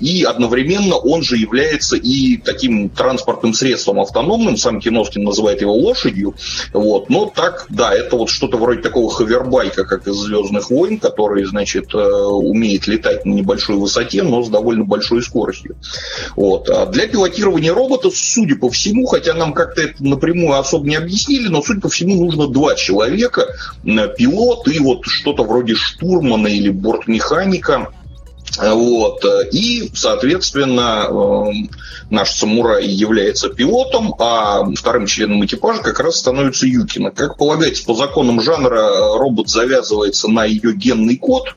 [0.00, 6.34] И одновременно он же является и таким транспортным средством автономным, сам Киноски называет его лошадью.
[6.72, 7.10] Вот.
[7.10, 11.94] Но так, да, это вот что-то вроде такого ховербайка, как из «Звездных войн», который, значит,
[11.94, 15.76] э, умеет летать на небольшой высоте, но с довольно большой скоростью.
[16.34, 16.70] Вот.
[16.70, 21.48] А для пилотирования робота, судя по всему, хотя нам как-то это напрямую особо не объяснили,
[21.48, 23.46] но, судя по всему, нужно два человека,
[23.84, 27.92] пилот и вот что-то вроде штурмана или бортмеханика,
[28.58, 29.24] Вот.
[29.52, 31.70] И, соответственно, эм,
[32.10, 37.10] наш самурай является пилотом, а вторым членом экипажа как раз становится Юкина.
[37.10, 41.54] Как полагается, по законам жанра робот завязывается на ее генный код,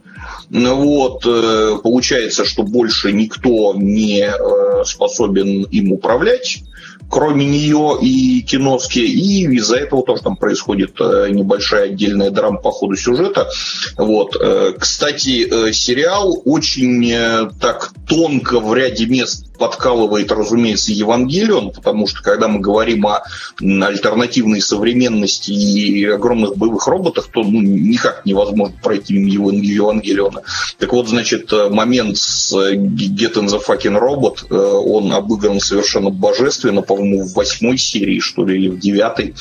[0.49, 6.63] вот, э, получается, что больше никто не э, способен им управлять
[7.09, 12.71] кроме нее и Киноски, и из-за этого тоже там происходит э, небольшая отдельная драма по
[12.71, 13.49] ходу сюжета.
[13.97, 14.35] Вот.
[14.77, 22.59] Кстати, сериал очень так тонко в ряде мест подкалывает, разумеется, Евангелион, потому что когда мы
[22.59, 23.21] говорим о
[23.59, 30.41] альтернативной современности и огромных боевых роботах, то ну, никак невозможно пройти мимо Евангелиона.
[30.79, 36.81] Так вот, значит, момент с Get in the fucking Robot, э, он обыгран совершенно божественно,
[36.99, 39.33] по-моему, в восьмой серии, что ли, или в девятой.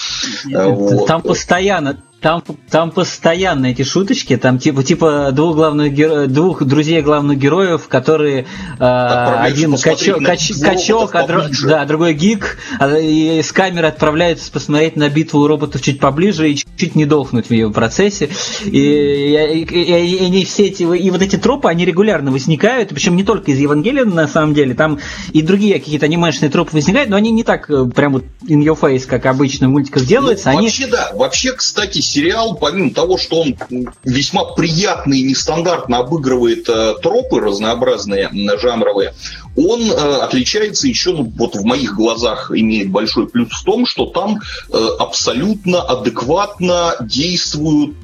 [0.52, 1.24] Там вот.
[1.24, 6.26] постоянно, там, там постоянно эти шуточки, там типа типа двух главных геро...
[6.26, 8.46] двух друзей главных героев, которые
[8.78, 10.52] э, один качок, кач...
[10.60, 11.48] качок а др...
[11.64, 16.56] да, другой гик, а, и с камеры отправляются посмотреть на битву роботов чуть поближе и
[16.56, 18.28] чуть не дохнуть в ее процессе.
[18.64, 23.14] И, и, и, и они все эти и вот эти тропы, они регулярно возникают, причем
[23.14, 24.98] не только из Евангелия на самом деле, там
[25.32, 28.78] и другие какие-то анимешные тропы возникают, но они не так э, прям вот in your
[28.78, 30.50] face, как обычно в мультиках делаются.
[30.50, 30.66] Ну, они...
[30.66, 33.56] Вообще да, вообще, кстати, сериал, помимо того, что он
[34.04, 39.14] весьма приятно и нестандартно обыгрывает э, тропы разнообразные, жанровые,
[39.56, 44.06] он э, отличается еще, ну, вот в моих глазах имеет большой плюс в том, что
[44.06, 44.40] там
[44.72, 47.96] э, абсолютно адекватно действуют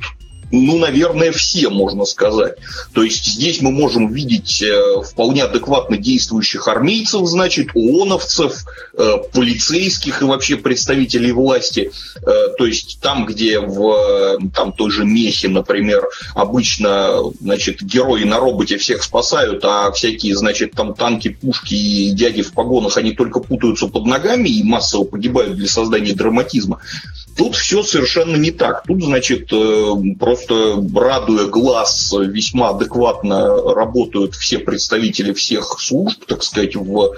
[0.61, 2.55] ну, наверное, все, можно сказать.
[2.93, 8.65] То есть здесь мы можем видеть э, вполне адекватно действующих армейцев, значит, ООНовцев,
[8.97, 11.91] э, полицейских и вообще представителей власти.
[12.23, 18.39] Э, то есть там, где в там, той же Мехе, например, обычно значит, герои на
[18.39, 23.41] роботе всех спасают, а всякие, значит, там танки, пушки и дяди в погонах, они только
[23.41, 26.81] путаются под ногами и массово погибают для создания драматизма.
[27.37, 28.85] Тут все совершенно не так.
[28.87, 29.51] Тут, значит,
[30.21, 37.15] просто радуя глаз, весьма адекватно работают все представители всех служб, так сказать, в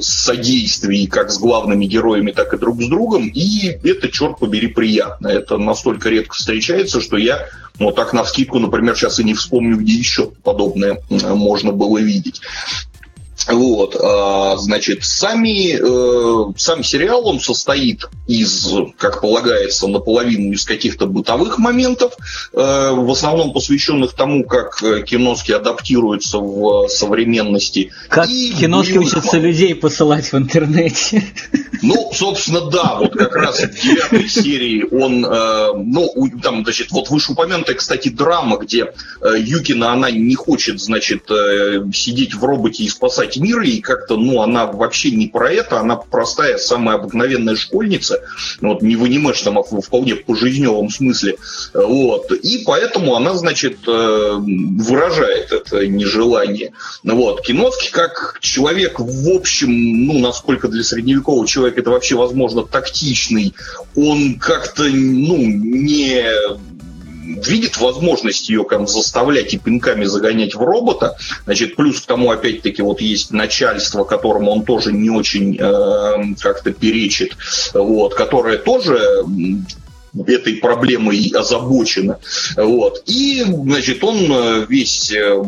[0.00, 3.28] содействии как с главными героями, так и друг с другом.
[3.28, 5.28] И это, черт побери, приятно.
[5.28, 7.46] Это настолько редко встречается, что я
[7.80, 12.42] ну, так на вскидку, например, сейчас и не вспомню, где еще подобное можно было видеть.
[13.50, 21.06] Вот, а, значит, сами, э, сам сериал, он состоит из, как полагается, наполовину из каких-то
[21.06, 22.12] бытовых моментов,
[22.52, 27.92] э, в основном посвященных тому, как э, киноски адаптируются в современности.
[28.08, 29.08] Как и киноски боевых...
[29.08, 31.24] учатся людей посылать в интернете.
[31.82, 35.22] Ну, собственно, да, вот как раз в девятой серии он,
[35.90, 41.30] ну, там, значит, вот вышеупомянутая, кстати, драма, где Юкина, она не хочет, значит,
[41.94, 45.96] сидеть в роботе и спасать мира, и как-то, ну, она вообще не про это, она
[45.96, 48.22] простая, самая обыкновенная школьница,
[48.60, 51.36] вот, не в анимешном, а в вполне пожизневом смысле,
[51.74, 56.72] вот, и поэтому она, значит, э, выражает это нежелание.
[57.02, 59.70] Вот, Киновский как человек, в общем,
[60.06, 63.54] ну, насколько для средневекового человека это вообще возможно, тактичный,
[63.96, 66.24] он как-то, ну, не
[67.34, 71.16] видит возможность ее как заставлять и пинками загонять в робота.
[71.44, 76.72] Значит, плюс к тому, опять-таки, вот есть начальство, которому он тоже не очень э, как-то
[76.72, 77.36] перечит,
[77.74, 79.24] вот, которое тоже
[80.26, 82.18] этой проблемой озабочена.
[82.56, 83.02] Вот.
[83.06, 85.42] И, значит, он э, весь, э,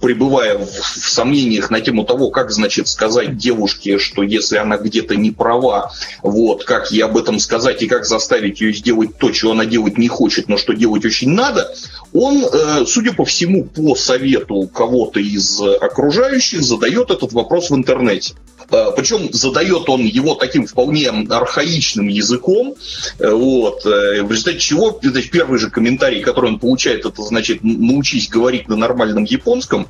[0.00, 5.16] пребывая в, в сомнениях на тему того, как, значит, сказать девушке, что если она где-то
[5.16, 5.92] не права,
[6.22, 9.98] вот, как ей об этом сказать и как заставить ее сделать то, чего она делать
[9.98, 11.74] не хочет, но что делать очень надо,
[12.12, 18.34] он, э, судя по всему, по совету кого-то из окружающих задает этот вопрос в интернете.
[18.68, 22.74] Причем задает он его таким вполне архаичным языком,
[23.18, 23.86] вот,
[24.22, 28.76] в результате чего значит, первый же комментарий, который он получает, это значит научись говорить на
[28.76, 29.88] нормальном японском,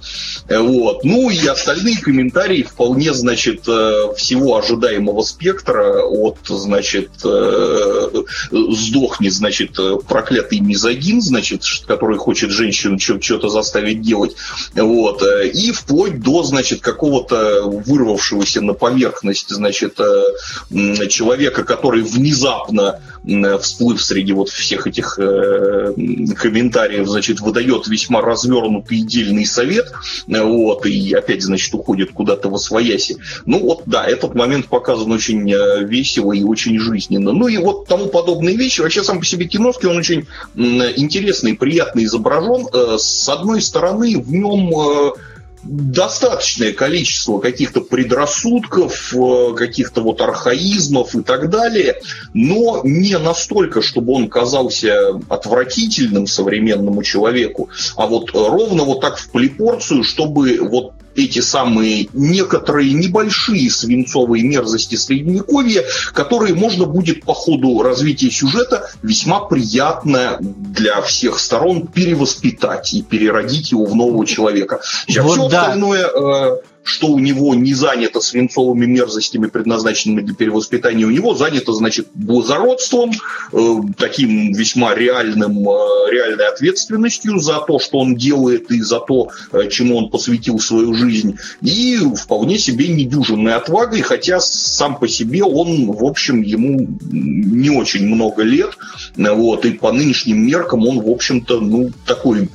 [0.49, 7.11] вот, ну и остальные комментарии вполне, значит, всего ожидаемого спектра от, значит,
[8.51, 14.37] сдохни, значит, проклятый мизогин, значит, который хочет женщину что-то заставить делать,
[14.75, 23.01] вот, и вплоть до, значит, какого-то вырвавшегося на поверхность, значит, э, человека, который внезапно,
[23.61, 25.93] всплыв среди вот всех этих э,
[26.37, 29.93] комментариев, значит, выдает весьма развернутый дельный совет,
[30.27, 33.17] вот, и опять, значит, уходит куда-то во свояси.
[33.45, 35.53] Ну вот, да, этот момент показан очень
[35.87, 37.33] весело и очень жизненно.
[37.33, 38.81] Ну и вот тому подобные вещи.
[38.81, 42.67] Вообще сам по себе киновский, он очень интересный, приятно изображен.
[42.99, 45.15] С одной стороны, в нем
[45.63, 52.01] достаточное количество каких-то предрассудков, э, каких-то вот архаизмов и так далее,
[52.35, 59.31] но не настолько, чтобы он казался отвратительным современному человеку, а вот ровно вот так в
[59.31, 67.83] полипорцию, чтобы вот эти самые некоторые небольшие свинцовые мерзости средневековья, которые можно будет по ходу
[67.83, 74.81] развития сюжета весьма приятно для всех сторон перевоспитать и переродить его в нового человека.
[75.07, 75.63] Сейчас вот все да.
[75.63, 76.57] остальное э,
[76.87, 83.11] что у него не занято свинцовыми мерзостями, предназначенными для перевоспитания, у него занято, значит, благородством,
[83.53, 83.57] э,
[83.99, 89.69] таким весьма реальным, э, реальной ответственностью за то, что он делает и за то, э,
[89.69, 95.91] чему он посвятил свою жизнь, и вполне себе недюжинной отвагой, хотя сам по себе он,
[95.91, 98.79] в общем, ему не очень много лет,
[99.17, 102.49] вот, и по нынешним меркам он, в общем-то, ну, такой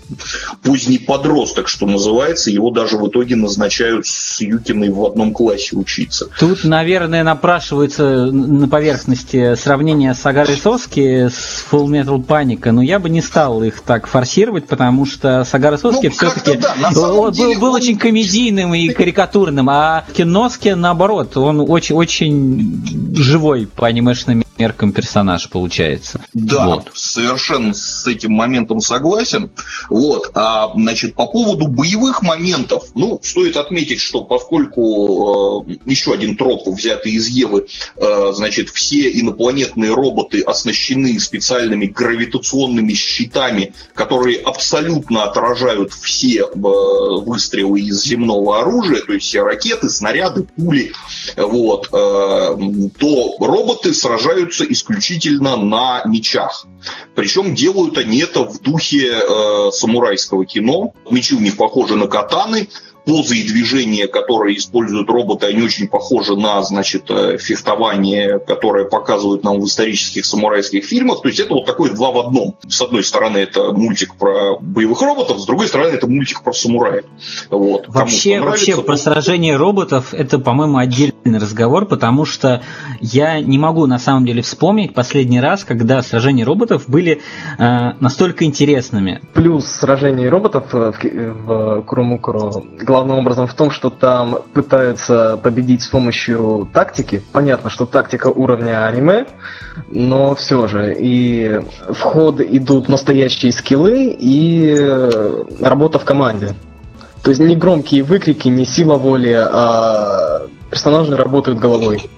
[0.63, 4.05] поздний подросток, что называется, его даже в итоге назначают
[4.41, 6.27] Юкиной в одном классе учиться.
[6.39, 12.99] Тут, наверное, напрашивается на поверхности сравнение с Агарой Соски с Full Metal Panic, но я
[12.99, 17.57] бы не стал их так форсировать, потому что Сагара Соски ну, все-таки да, был, деле,
[17.57, 17.75] был он...
[17.75, 26.21] очень комедийным и карикатурным, а Киноски, наоборот, он очень-очень живой по анимешным меркам персонаж получается.
[26.33, 26.91] Да, вот.
[26.93, 29.49] совершенно с этим моментом согласен.
[29.89, 36.37] Вот, а, значит, по поводу боевых моментов, ну, стоит отметить, что поскольку э, еще один
[36.37, 45.23] троп, взятый из Евы, э, значит, все инопланетные роботы оснащены специальными гравитационными щитами, которые абсолютно
[45.23, 50.91] отражают все э, выстрелы из земного оружия, то есть все ракеты, снаряды, пули,
[51.35, 52.57] вот, э,
[52.99, 56.65] то роботы сражаются исключительно на мечах.
[57.15, 60.93] Причем делают они это в духе э, самурайского кино.
[61.09, 62.67] Мечи у них похожи на катаны,
[63.05, 69.43] позы и движения, которые используют роботы, они очень похожи на, значит, э, фехтование, которое показывают
[69.43, 71.21] нам в исторических самурайских фильмах.
[71.21, 72.55] То есть это вот такой два в одном.
[72.67, 77.05] С одной стороны, это мультик про боевых роботов, с другой стороны, это мультик про самураев.
[77.49, 77.85] Вот.
[77.87, 82.61] Вообще, вообще про сражение роботов это, по-моему, отдельный разговор, потому что
[82.99, 87.21] я не могу на самом деле вспомнить последний раз, когда сражения роботов были
[87.57, 89.21] э, настолько интересными.
[89.33, 92.51] Плюс сражение роботов в, в Курумукуро
[93.01, 97.23] главным образом в том, что там пытаются победить с помощью тактики.
[97.31, 99.25] Понятно, что тактика уровня аниме,
[99.89, 100.95] но все же.
[100.97, 106.53] И в ход идут настоящие скиллы и э, работа в команде.
[107.23, 112.09] То есть не громкие выкрики, не сила воли, а персонажи работают головой.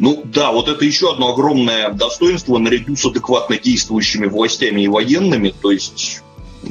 [0.00, 5.54] Ну да, вот это еще одно огромное достоинство наряду с адекватно действующими властями и военными.
[5.62, 6.22] То есть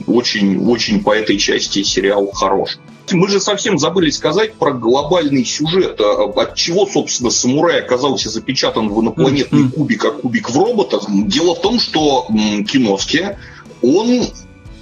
[0.08, 2.78] очень-очень по этой части сериал хорош.
[3.12, 6.00] Мы же совсем забыли сказать про глобальный сюжет.
[6.00, 11.00] А, от чего, собственно, самурай оказался запечатан в инопланетный кубик, а кубик в робота.
[11.08, 12.28] Дело в том, что
[12.68, 13.38] Киноски,
[13.82, 14.28] он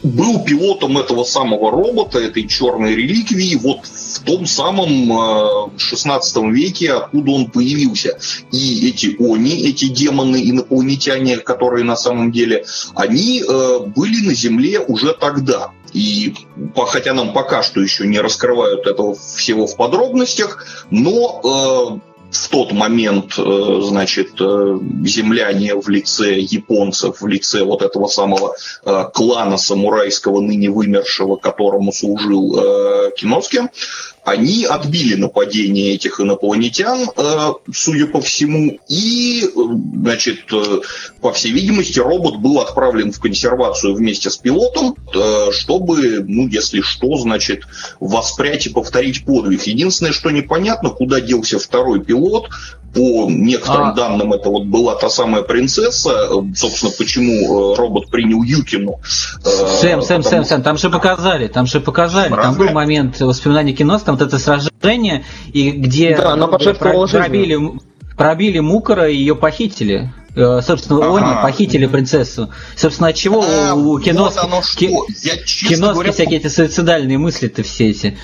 [0.03, 6.93] был пилотом этого самого робота, этой черной реликвии, вот в том самом 16 э, веке,
[6.93, 8.17] откуда он появился.
[8.51, 14.79] И эти они, эти демоны, инопланетяне, которые на самом деле, они э, были на Земле
[14.79, 15.71] уже тогда.
[15.93, 16.33] И
[16.75, 22.71] хотя нам пока что еще не раскрывают этого всего в подробностях, но э, в тот
[22.71, 28.55] момент, э, значит, э, земляне в лице японцев, в лице вот этого самого
[28.85, 32.57] э, клана самурайского, ныне вымершего, которому служил
[33.17, 33.69] Киноски,
[34.27, 39.59] они отбили нападение этих инопланетян, э, судя по всему, и, э,
[40.01, 40.79] значит, э,
[41.21, 44.97] по всей видимости, робот был отправлен в консервацию вместе с пилотом,
[45.51, 47.61] чтобы, ну, если что, значит,
[48.01, 49.63] воспрять и повторить подвиг.
[49.63, 52.49] Единственное, что непонятно, куда делся второй пилот,
[52.93, 53.93] по некоторым а...
[53.93, 56.29] данным, это вот была та самая принцесса.
[56.55, 58.99] Собственно, почему робот принял Юкину.
[59.43, 62.29] Сэм, Сэм, Сэм, Сэм, там же показали, там же показали.
[62.33, 62.43] Разве?
[62.43, 67.57] Там был момент воспоминаний кино, там вот это сражение, и где да, она пробили,
[68.15, 70.11] пробили Мукара и ее похитили.
[70.37, 71.17] Э, собственно, ага.
[71.17, 72.51] Они похитили принцессу.
[72.75, 77.89] Собственно, от чего а, у киноски, вот ки, киноски говоря, всякие эти суицидальные мысли-то все
[77.89, 78.19] эти?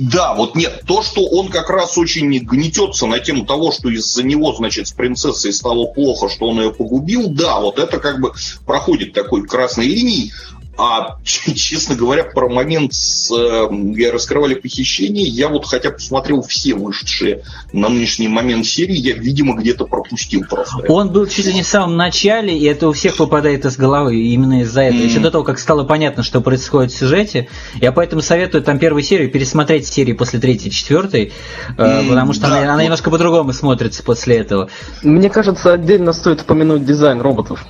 [0.00, 4.24] Да, вот нет, то, что он как раз очень гнетется на тему того, что из-за
[4.24, 8.32] него, значит, с принцессой стало плохо, что он ее погубил, да, вот это как бы
[8.66, 10.32] проходит такой красной линией.
[10.76, 17.42] А, честно говоря, про момент с э, раскрывали похищение, я вот хотя посмотрел все вышедшие
[17.72, 20.84] на нынешний момент серии, я, видимо, где-то пропустил просто.
[20.88, 24.16] Он был чуть ли не в самом начале, и это у всех выпадает из головы,
[24.16, 25.00] именно из-за этого.
[25.00, 25.06] Mm.
[25.06, 27.48] Еще до того, как стало понятно, что происходит в сюжете.
[27.80, 31.32] Я поэтому советую там первую серию пересмотреть серии после третьей, четвертой,
[31.76, 34.68] mm, потому что да, она, она немножко по-другому смотрится после этого.
[35.02, 37.64] Мне кажется, отдельно стоит упомянуть дизайн роботов.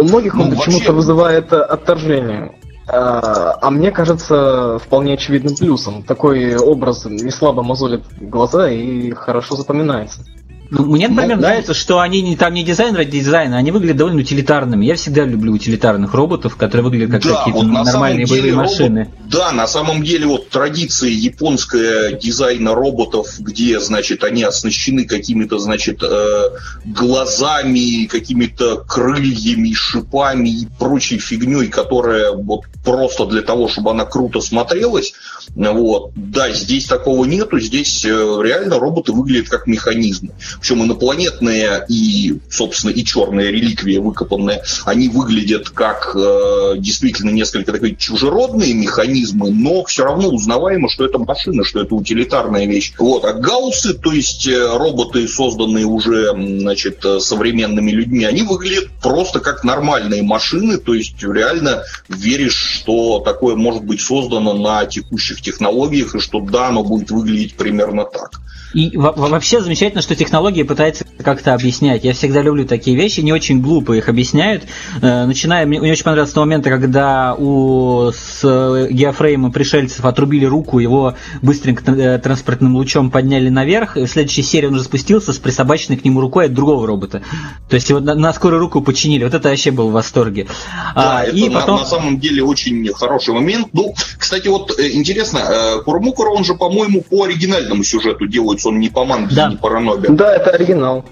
[0.00, 0.92] У многих ну, он почему-то вообще...
[0.92, 2.52] вызывает э, отторжение.
[2.88, 6.02] А, а мне кажется вполне очевидным плюсом.
[6.02, 10.24] Такой образ не слабо мозолит глаза и хорошо запоминается.
[10.70, 13.96] Ну, мне, например, ну, нравится, что они не, там не дизайн ради дизайна, они выглядят
[13.96, 14.86] довольно утилитарными.
[14.86, 19.10] Я всегда люблю утилитарных роботов, которые выглядят как да, какие-то вот нормальные боевые робот, машины.
[19.28, 26.02] Да, на самом деле вот традиции японская дизайна роботов, где, значит, они оснащены какими-то, значит,
[26.04, 26.50] э,
[26.84, 34.40] глазами, какими-то крыльями, шипами и прочей фигней, которая вот просто для того, чтобы она круто
[34.40, 35.14] смотрелась.
[35.54, 36.12] Вот.
[36.14, 40.30] Да, здесь такого нету, здесь э, реально роботы выглядят как механизмы.
[40.60, 47.96] Причем инопланетные и, собственно, и черные реликвии выкопанные, они выглядят как э, действительно несколько такие
[47.96, 52.92] чужеродные механизмы, но все равно узнаваемо, что это машина, что это утилитарная вещь.
[52.98, 53.24] Вот.
[53.24, 59.40] А гауссы, то есть э, роботы, созданные уже значит, э, современными людьми, они выглядят просто
[59.40, 66.14] как нормальные машины, то есть реально веришь, что такое может быть создано на текущих технологиях,
[66.14, 68.40] и что да, оно будет выглядеть примерно так.
[68.72, 72.04] И вообще замечательно, что технологии пытаются как-то объяснять.
[72.04, 74.64] Я всегда люблю такие вещи, не очень глупо их объясняют.
[75.02, 81.14] Э, начиная, мне очень понравился тот момент, когда у с геофрейма пришельцев отрубили руку, его
[81.42, 85.98] быстренько э, транспортным лучом подняли наверх, и в следующей серии он уже спустился с присобаченной
[85.98, 87.22] к нему рукой от другого робота.
[87.68, 89.24] То есть его на, на скорую руку починили.
[89.24, 90.46] Вот это вообще был в восторге.
[90.94, 91.80] Да, а, это и на, потом...
[91.80, 93.68] на самом деле очень хороший момент.
[93.72, 95.40] Ну, кстати, вот э, интересно,
[95.84, 99.48] Курмукура, он же, по-моему, по оригинальному сюжету делает он не по манге, да.
[99.48, 100.08] не по ранобе.
[100.10, 101.04] Да, это оригинал.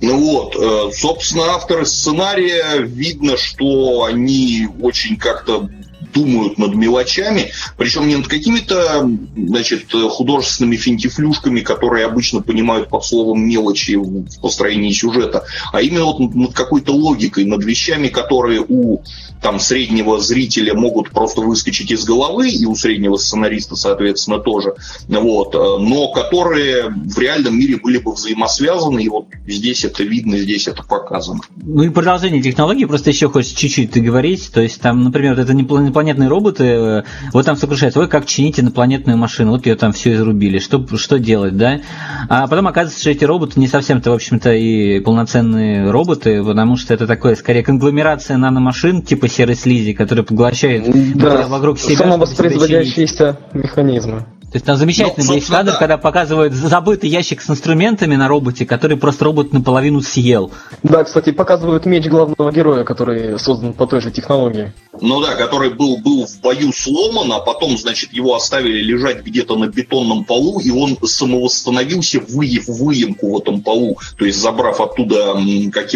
[0.00, 5.70] Ну вот, э, собственно, авторы сценария видно, что они очень как-то
[6.16, 13.46] думают над мелочами, причем не над какими-то, значит, художественными финтифлюшками, которые обычно понимают под словом
[13.46, 19.02] мелочи в построении сюжета, а именно вот над какой-то логикой, над вещами, которые у
[19.42, 24.74] там среднего зрителя могут просто выскочить из головы, и у среднего сценариста, соответственно, тоже,
[25.08, 30.68] вот, но которые в реальном мире были бы взаимосвязаны, и вот здесь это видно, здесь
[30.68, 31.40] это показано.
[31.56, 35.64] Ну и продолжение технологии, просто еще хочется чуть-чуть договорить, то есть там, например, это не
[36.06, 37.02] инопланетные роботы, э,
[37.32, 41.18] вот там сокрушается, вы как чинить инопланетную машину, вот ее там все изрубили, что, что
[41.18, 41.80] делать, да?
[42.28, 46.94] А потом оказывается, что эти роботы не совсем-то, в общем-то, и полноценные роботы, потому что
[46.94, 51.96] это такое, скорее, конгломерация наномашин, типа серой слизи, которые поглощают да, вокруг себя.
[51.96, 54.24] Самовоспроизводящиеся механизмы.
[54.56, 55.78] То есть там замечательный ну, есть кадр, да.
[55.78, 60.50] когда показывают забытый ящик с инструментами на роботе, который просто робот наполовину съел.
[60.82, 64.72] Да, кстати, показывают меч главного героя, который создан по той же технологии.
[64.98, 69.56] Ну да, который был, был в бою сломан, а потом, значит, его оставили лежать где-то
[69.56, 75.34] на бетонном полу, и он самовосстановился, выев выемку в этом полу, то есть забрав оттуда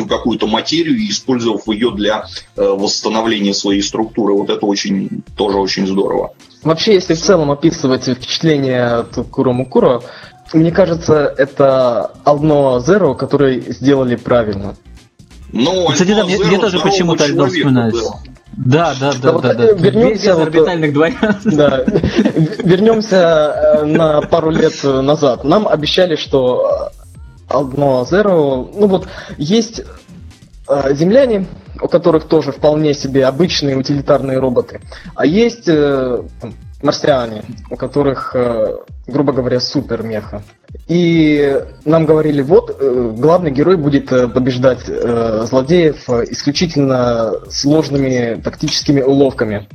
[0.06, 4.34] какую-то материю и использовав ее для э, восстановления своей структуры.
[4.34, 6.34] Вот это очень, тоже очень здорово.
[6.62, 10.02] Вообще, если в целом описывать впечатление от Курому Куро,
[10.52, 14.74] мне кажется, это Alno Zero, который сделали правильно.
[15.52, 18.14] Ну, Кстати, да, мне, мне тоже почему-то Альдо вспоминается.
[18.52, 19.72] Да, да, да, да, да.
[19.72, 20.92] Вернемся вот, орбитальных
[21.44, 21.84] Да,
[22.62, 25.44] вернемся э, на пару лет назад.
[25.44, 26.90] Нам обещали, что
[27.48, 29.08] Alno Zero, ну вот
[29.38, 29.82] есть
[30.68, 31.46] э, земляне,
[31.80, 34.80] у которых тоже вполне себе обычные утилитарные роботы.
[35.14, 36.22] А есть э,
[36.82, 38.76] марсиане, у которых, э,
[39.06, 40.42] грубо говоря, супер меха.
[40.88, 48.40] И нам говорили, вот, э, главный герой будет э, побеждать э, злодеев э, исключительно сложными
[48.42, 49.68] тактическими уловками.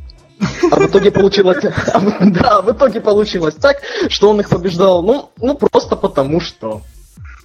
[0.72, 1.60] А в итоге получилось,
[2.22, 3.78] да, в итоге получилось так,
[4.10, 6.82] что он их побеждал, ну, ну просто потому что.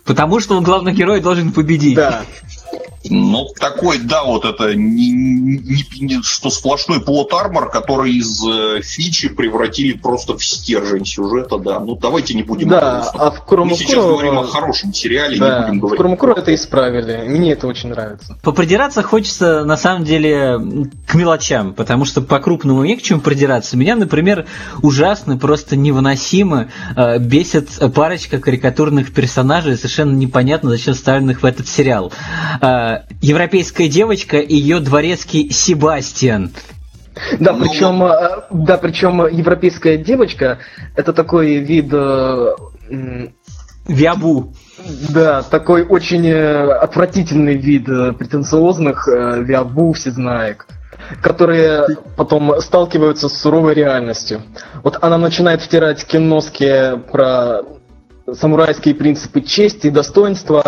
[0.05, 1.95] Потому что он главный герой должен победить.
[1.95, 2.23] Да.
[3.09, 8.83] Ну, такой, да, вот это не, не, не, что сплошной плод армор, который из э,
[8.83, 11.81] фичи превратили просто в стержень сюжета, да.
[11.81, 13.79] Ну, давайте не будем Да, а в Куромукуро...
[13.79, 15.95] Мы сейчас говорим о хорошем сериале, да, не будем говорить.
[15.95, 17.25] в Куромукуро это исправили.
[17.27, 18.39] Мне это очень нравится.
[18.43, 20.61] Попридираться хочется, на самом деле,
[21.07, 23.79] к мелочам, потому что по-крупному не к чему придираться.
[23.79, 24.47] Меня, например,
[24.83, 32.12] ужасно, просто невыносимо э, бесит парочка карикатурных персонажей, совершенно непонятно, зачем вставленных в этот сериал.
[32.61, 36.51] Э, европейская девочка и ее дворецкий Себастьян.
[37.39, 40.59] Да, ну, причем, э, да, причем европейская девочка
[40.95, 42.55] это такой вид э,
[43.87, 44.55] Виабу.
[45.11, 47.87] Да, такой очень э, отвратительный вид
[48.19, 50.67] претенциозных виабу всезнаек,
[51.23, 51.87] которые
[52.17, 54.43] потом сталкиваются с суровой реальностью.
[54.83, 57.63] Вот она начинает втирать киноски про
[58.33, 60.63] самурайские принципы чести и достоинства,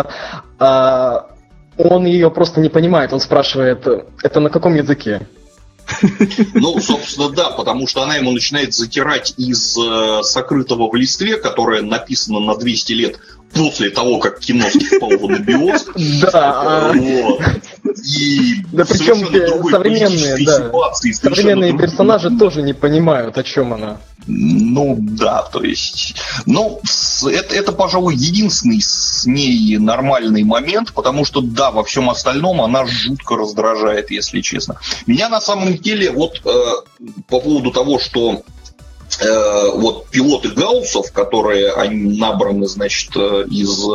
[0.59, 1.27] а
[1.77, 3.13] он ее просто не понимает.
[3.13, 3.87] Он спрашивает,
[4.21, 5.27] это на каком языке?
[6.53, 11.81] Ну, собственно, да, потому что она ему начинает затирать из э, сокрытого в листве, которое
[11.81, 13.19] написано на 200 лет
[13.53, 15.85] после того, как кино впал в анабиоз.
[16.31, 16.91] Да.
[16.93, 17.41] Вот.
[18.05, 19.25] И да причем
[19.69, 23.97] современные, да, современные персонажи тоже не понимают, о чем она.
[24.25, 26.79] Ну да, то есть, ну
[27.29, 32.85] это, это, пожалуй, единственный с ней нормальный момент, потому что да, во всем остальном она
[32.85, 34.77] жутко раздражает, если честно.
[35.07, 36.49] Меня на самом деле вот э,
[37.27, 38.62] по поводу того, что э,
[39.21, 43.85] вот пилоты Гауссов, которые они набраны, значит, э, из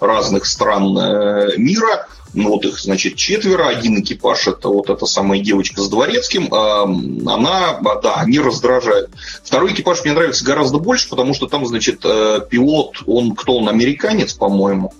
[0.00, 5.40] разных стран э, мира, ну вот их, значит, четверо, один экипаж, это вот эта самая
[5.40, 9.10] девочка с дворецким, она, а, да, они раздражают.
[9.42, 13.68] Второй экипаж мне нравится гораздо больше, потому что там, значит, э, пилот, он, кто он,
[13.68, 14.92] американец, по-моему,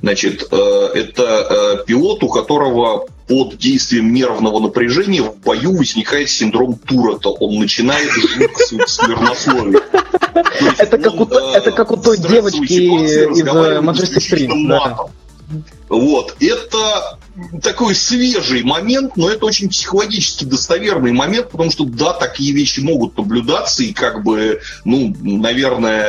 [0.00, 1.22] значит, э, это
[1.82, 7.28] э, пилот, у которого под действием нервного напряжения в бою возникает синдром Туретта.
[7.28, 9.80] Он начинает жить сквернословие.
[10.78, 14.50] Это как, у, это как у той девочки из Манчестер Стрит.
[15.88, 16.34] Вот.
[16.40, 17.18] Это
[17.62, 23.16] такой свежий момент, но это очень психологически достоверный момент, потому что, да, такие вещи могут
[23.16, 26.08] наблюдаться, и как бы, ну, наверное,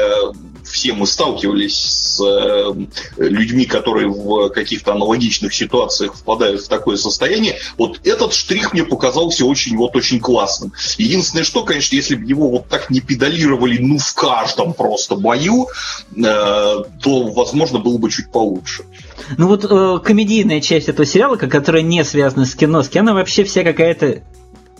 [0.71, 2.73] все мы сталкивались с э,
[3.17, 7.57] людьми, которые в каких-то аналогичных ситуациях впадают в такое состояние.
[7.77, 10.73] Вот этот штрих мне показался очень, вот, очень классным.
[10.97, 15.67] Единственное, что, конечно, если бы его вот так не педалировали, ну, в каждом просто бою,
[16.15, 16.83] э, то,
[17.35, 18.83] возможно, было бы чуть получше.
[19.37, 23.63] Ну вот э, комедийная часть этого сериала, которая не связана с киноски, она вообще вся
[23.63, 24.21] какая-то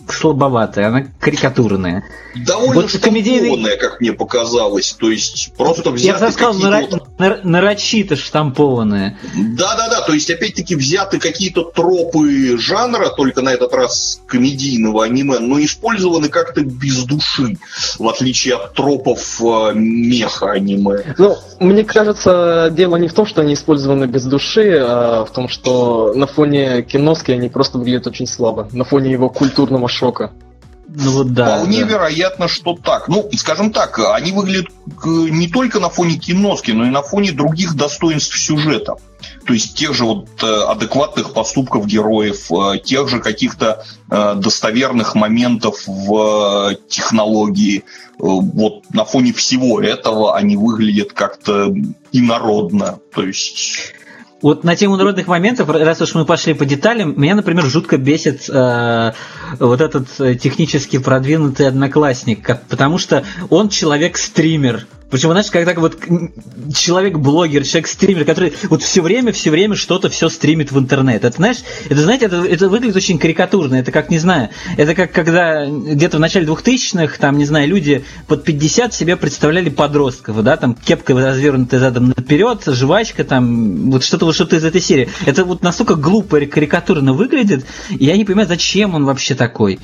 [0.08, 2.04] слабоватая, она карикатурная.
[2.34, 4.92] Довольно вот штампованная, как мне показалось.
[4.92, 7.44] То есть просто взяты Я сказал, нара- вот...
[7.44, 9.18] нарочито штампованная.
[9.34, 15.60] Да-да-да, то есть опять-таки взяты какие-то тропы жанра, только на этот раз комедийного аниме, но
[15.60, 17.58] использованы как-то без души,
[17.98, 21.14] в отличие от тропов э, меха аниме.
[21.18, 25.48] Ну, мне кажется, дело не в том, что они использованы без души, а в том,
[25.48, 30.32] что на фоне киноски они просто выглядят очень слабо, на фоне его культурного шока.
[30.94, 31.56] Ну вот да.
[31.56, 31.92] Вполне да.
[31.92, 33.08] вероятно, что так.
[33.08, 34.66] Ну, скажем так, они выглядят
[35.04, 38.96] не только на фоне киноски, но и на фоне других достоинств сюжета.
[39.46, 45.14] То есть тех же вот э, адекватных поступков героев, э, тех же каких-то э, достоверных
[45.14, 47.84] моментов в технологии.
[48.18, 51.74] Вот на фоне всего этого они выглядят как-то
[52.12, 52.98] инородно.
[53.14, 53.94] То есть
[54.42, 58.50] вот на тему народных моментов, раз уж мы пошли по деталям, меня, например, жутко бесит
[58.50, 59.12] э,
[59.58, 60.08] вот этот
[60.40, 64.86] технически продвинутый одноклассник, потому что он человек-стример.
[65.12, 65.98] Причем, знаешь, когда вот
[66.74, 71.22] человек-блогер, человек-стример, который вот все время, все время что-то все стримит в интернет.
[71.22, 71.58] Это, знаешь,
[71.90, 73.74] это, знаете, это, это выглядит очень карикатурно.
[73.74, 74.48] Это как, не знаю,
[74.78, 79.68] это как когда где-то в начале 2000-х, там, не знаю, люди под 50 себе представляли
[79.68, 84.80] подростков, да, там, кепка развернутая задом наперед, жвачка, там, вот что-то вот что-то из этой
[84.80, 85.10] серии.
[85.26, 89.78] Это вот настолько глупо и карикатурно выглядит, и я не понимаю, зачем он вообще такой.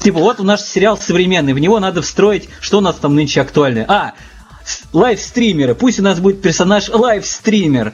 [0.00, 3.40] Типа, вот у нас сериал современный, в него надо встроить, что у нас там нынче
[3.40, 3.84] актуально.
[3.86, 4.14] А,
[4.92, 5.74] лайвстримеры.
[5.74, 7.92] Пусть у нас будет персонаж лайвстример.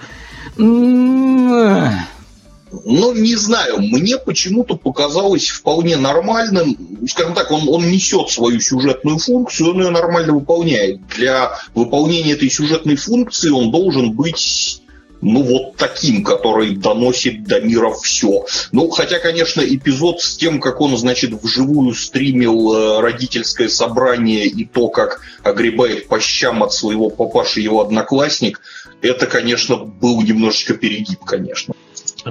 [2.84, 6.76] Ну, не знаю, мне почему-то показалось вполне нормальным.
[7.08, 11.00] Скажем так, он, он несет свою сюжетную функцию, он ее нормально выполняет.
[11.16, 14.82] Для выполнения этой сюжетной функции он должен быть
[15.20, 18.46] ну, вот таким, который доносит до мира все.
[18.72, 24.64] Ну, хотя, конечно, эпизод с тем, как он, значит, вживую стримил э, родительское собрание и
[24.64, 28.60] то, как огребает по щам от своего папаши его одноклассник,
[29.02, 31.74] это, конечно, был немножечко перегиб, конечно.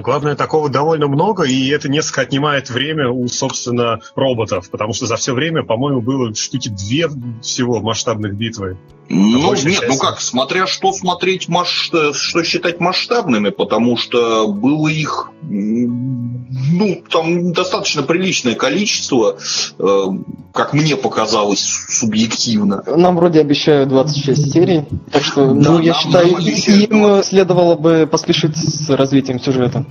[0.02, 5.16] Главное, такого довольно много, и это несколько отнимает время у, собственно, роботов, потому что за
[5.16, 7.08] все время, по-моему, было штуки две
[7.42, 8.78] всего масштабных битвы.
[9.10, 9.86] Ну, нет, части.
[9.88, 11.90] ну как, смотря что смотреть, масш...
[12.12, 19.38] что считать масштабными, потому что было их, ну, там достаточно приличное количество,
[19.78, 20.04] э,
[20.52, 22.82] как мне показалось, субъективно.
[22.86, 27.76] Нам вроде обещают 26 серий, так что, да, ну, я нам, считаю, нам им следовало
[27.76, 29.86] бы поспешить с развитием сюжета.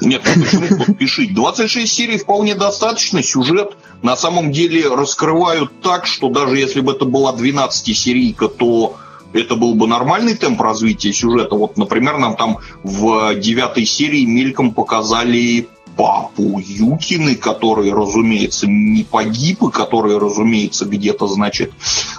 [0.00, 1.34] Нет, ну почему поспешить?
[1.34, 7.04] 26 серий вполне достаточно, сюжет на самом деле раскрывают так, что даже если бы это
[7.04, 8.96] была 12-серийка, то
[9.32, 11.56] это был бы нормальный темп развития сюжета.
[11.56, 19.62] Вот, например, нам там в девятой серии мельком показали папу Юкины, который, разумеется, не погиб,
[19.62, 21.72] и который, разумеется, где-то, значит,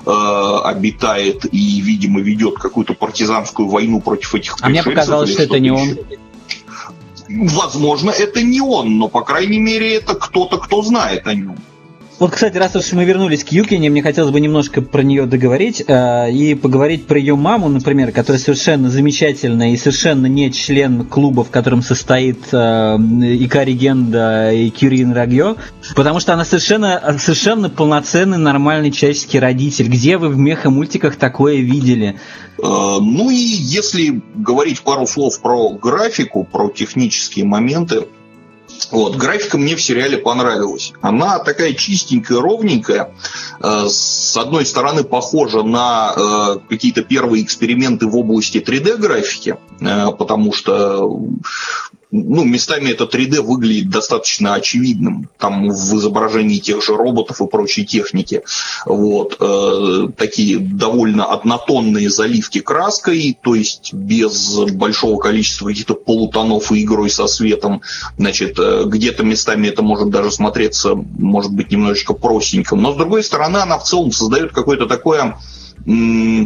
[0.06, 5.60] э, обитает и, видимо, ведет какую-то партизанскую войну против этих А мне показалось, что это
[5.60, 5.96] не он.
[7.30, 11.58] Возможно, это не он, но, по крайней мере, это кто-то, кто знает о нем.
[12.20, 15.84] Вот, кстати, раз уж мы вернулись к Юкине, мне хотелось бы немножко про нее договорить
[15.88, 21.44] э, и поговорить про ее маму, например, которая совершенно замечательная и совершенно не член клуба,
[21.44, 25.58] в котором состоит э, Икари Генда и Кюрин Рагьо,
[25.96, 29.88] потому что она совершенно, совершенно полноценный нормальный человеческий родитель.
[29.88, 32.16] Где вы в меха-мультиках такое видели?
[32.58, 32.64] Э,
[33.00, 38.08] ну и если говорить пару слов про графику, про технические моменты,
[38.92, 40.94] вот, графика мне в сериале понравилась.
[41.02, 43.14] Она такая чистенькая, ровненькая.
[43.60, 50.54] Э, с одной стороны, похожа на э, какие-то первые эксперименты в области 3D-графики, э, потому
[50.54, 51.20] что
[52.12, 57.86] ну, местами это 3D выглядит достаточно очевидным, там в изображении тех же роботов и прочей
[57.86, 58.44] техники.
[58.86, 66.84] Вот, э, такие довольно однотонные заливки краской, то есть без большого количества каких-то полутонов и
[66.84, 67.82] игрой со светом.
[68.18, 72.82] Значит, э, где-то местами это может даже смотреться, может быть, немножечко простеньким.
[72.82, 75.36] Но, с другой стороны, она в целом создает какое-то такое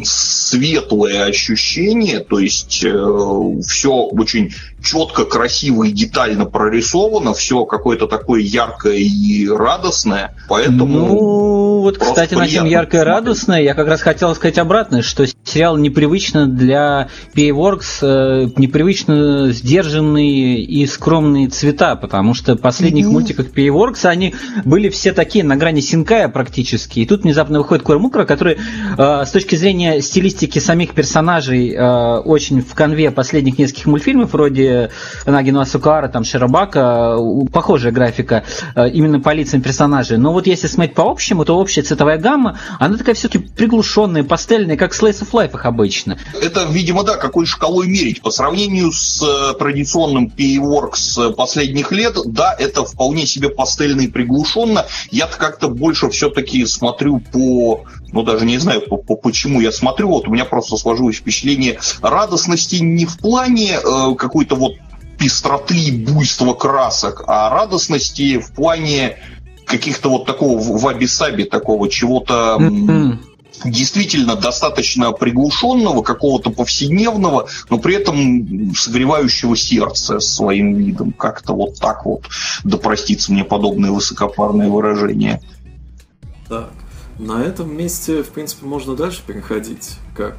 [0.04, 8.42] светлое ощущение, то есть э, все очень четко, красиво и детально прорисовано, все какое-то такое
[8.42, 10.88] яркое и радостное, поэтому...
[10.88, 15.26] Ну, вот, кстати, на тем яркое и радостное, я как раз хотел сказать обратное, что
[15.44, 23.10] сериал непривычно для PA-Works, э, непривычно сдержанные и скромные цвета, потому что в последних mm-hmm.
[23.10, 28.26] мультиках PA-Works они были все такие на грани синкая практически, и тут внезапно выходит Курамукра,
[28.26, 28.58] который
[28.98, 34.71] э, с точки зрения стилистики самих персонажей э, очень в конве последних нескольких мультфильмов, вроде
[35.26, 37.18] Нагину Асукара, там Широбака,
[37.52, 38.44] похожая графика
[38.76, 40.18] э, именно по лицам персонажей.
[40.18, 44.78] Но вот если смотреть по общему, то общая цветовая гамма, она такая все-таки приглушенная, пастельная,
[44.78, 46.18] как Slice of Life обычно.
[46.42, 48.22] Это, видимо, да, какой шкалой мерить.
[48.22, 54.86] По сравнению с э, традиционным PA-Works последних лет, да, это вполне себе пастельно и приглушенно.
[55.10, 60.10] Я-то как-то больше все-таки смотрю по ну даже не знаю, по, по, почему я смотрю,
[60.10, 64.56] вот у меня просто сложилось впечатление радостности не в плане э, какой-то
[65.22, 69.18] пестроты и буйства красок, а радостности в плане
[69.66, 72.58] каких-то вот такого ваби-саби, такого чего-то
[73.64, 81.12] действительно достаточно приглушенного, какого-то повседневного, но при этом согревающего сердце своим видом.
[81.12, 82.26] Как-то вот так вот,
[82.64, 85.40] да простится мне подобное высокопарное выражение.
[86.50, 86.72] Так,
[87.20, 89.92] на этом месте, в принципе, можно дальше переходить.
[90.18, 90.36] Как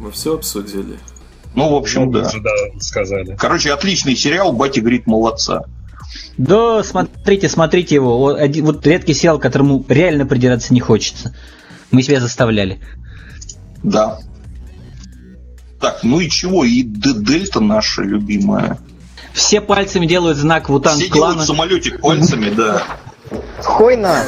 [0.00, 0.98] мы все обсудили.
[1.56, 2.22] Ну, в общем, да.
[2.22, 2.80] да.
[2.80, 3.34] сказали.
[3.38, 5.62] Короче, отличный сериал, Батя говорит, молодца.
[6.36, 8.18] Да, смотрите, смотрите его.
[8.18, 11.34] Вот, вот редкий сериал, которому реально придираться не хочется.
[11.90, 12.78] Мы себя заставляли.
[13.82, 14.18] Да.
[15.80, 16.62] Так, ну и чего?
[16.64, 18.78] И Дельта наша любимая.
[19.32, 21.32] Все пальцами делают знак Вутан Все клана.
[21.32, 22.82] делают самолетик пальцами, да.
[23.62, 24.24] Хойна!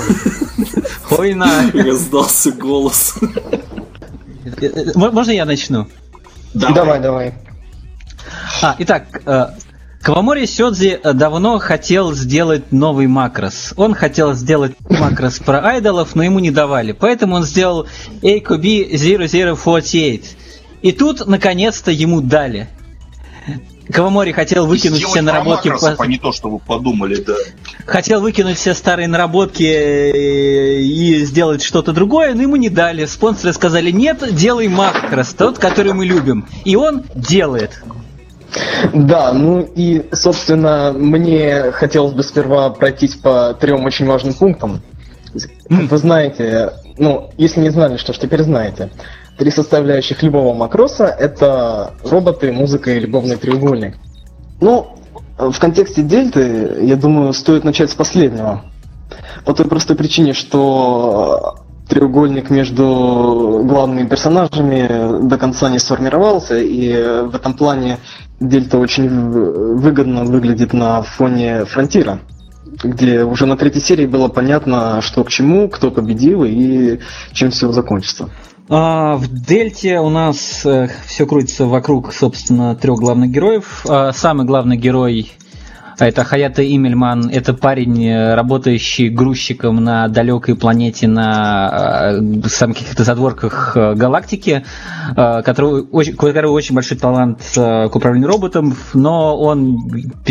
[1.02, 1.70] Хойна!
[1.74, 3.14] Раздался голос.
[4.94, 5.88] Можно я начну?
[6.54, 7.00] Давай, давай.
[7.00, 7.34] давай.
[8.62, 9.46] А, итак, э,
[10.02, 13.74] Кавамори Сёдзи давно хотел сделать новый макрос.
[13.76, 16.92] Он хотел сделать макрос про айдолов, но ему не давали.
[16.92, 17.86] Поэтому он сделал
[18.22, 20.22] AKB 0048.
[20.82, 22.68] И тут, наконец-то, ему дали.
[23.92, 25.68] Кавамори хотел выкинуть все наработки...
[25.70, 25.96] По...
[25.98, 27.34] а не то, что вы подумали, да.
[27.86, 33.06] Хотел выкинуть все старые наработки э, и сделать что-то другое, но ему не дали.
[33.06, 36.46] Спонсоры сказали, нет, делай макрос, тот, который мы любим.
[36.64, 37.82] И он делает.
[38.92, 44.82] Да, ну и, собственно, мне хотелось бы сперва пройтись по трем очень важным пунктам.
[45.68, 48.90] Вы знаете, ну, если не знали, что ж теперь знаете.
[49.38, 53.96] Три составляющих любого макроса– это роботы, музыка и любовный треугольник.
[54.60, 54.88] Ну,
[55.38, 58.64] в контексте дельты, я думаю, стоит начать с последнего.
[59.44, 61.54] По той простой причине, что
[61.88, 67.98] треугольник между главными персонажами до конца не сформировался, и в этом плане
[68.40, 72.18] Дельта очень выгодно выглядит на фоне Фронтира,
[72.82, 76.98] где уже на третьей серии было понятно, что к чему, кто победил и
[77.32, 78.30] чем все закончится.
[78.68, 83.84] А, в Дельте у нас э, все крутится вокруг, собственно, трех главных героев.
[83.88, 85.32] А, самый главный герой
[85.98, 93.02] это Хаята Имельман, это парень, э, работающий грузчиком на далекой планете на э, самых каких-то
[93.02, 94.64] задворках э, галактики,
[95.16, 99.78] который, очень, у которого очень большой талант к управлению роботом, но он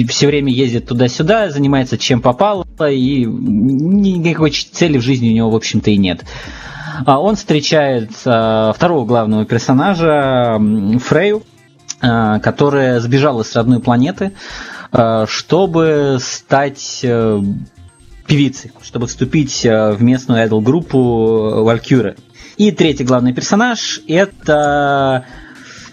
[0.08, 5.56] все время ездит туда-сюда, занимается чем попало, и никакой цели в жизни у него, в
[5.56, 6.24] общем-то, и нет.
[7.06, 10.60] Он встречает второго главного персонажа
[11.00, 11.44] Фрейю,
[12.00, 14.34] которая сбежала с родной планеты,
[14.92, 17.42] Э, чтобы стать э,
[18.26, 22.16] певицей, чтобы вступить э, в местную айдол-группу Валькюры.
[22.58, 25.26] И третий главный персонаж– это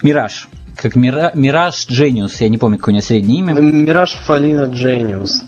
[0.03, 0.49] Мираж.
[0.77, 1.33] Как Мира...
[1.35, 3.55] Мираж Джениус, я не помню, какое у него среднее имя.
[3.55, 5.43] Мираж Фалина Джениус.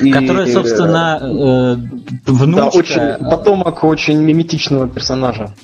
[0.00, 1.76] И, которая, собственно, э,
[2.26, 2.60] внучка...
[2.60, 5.54] Да, очень, потомок очень миметичного персонажа.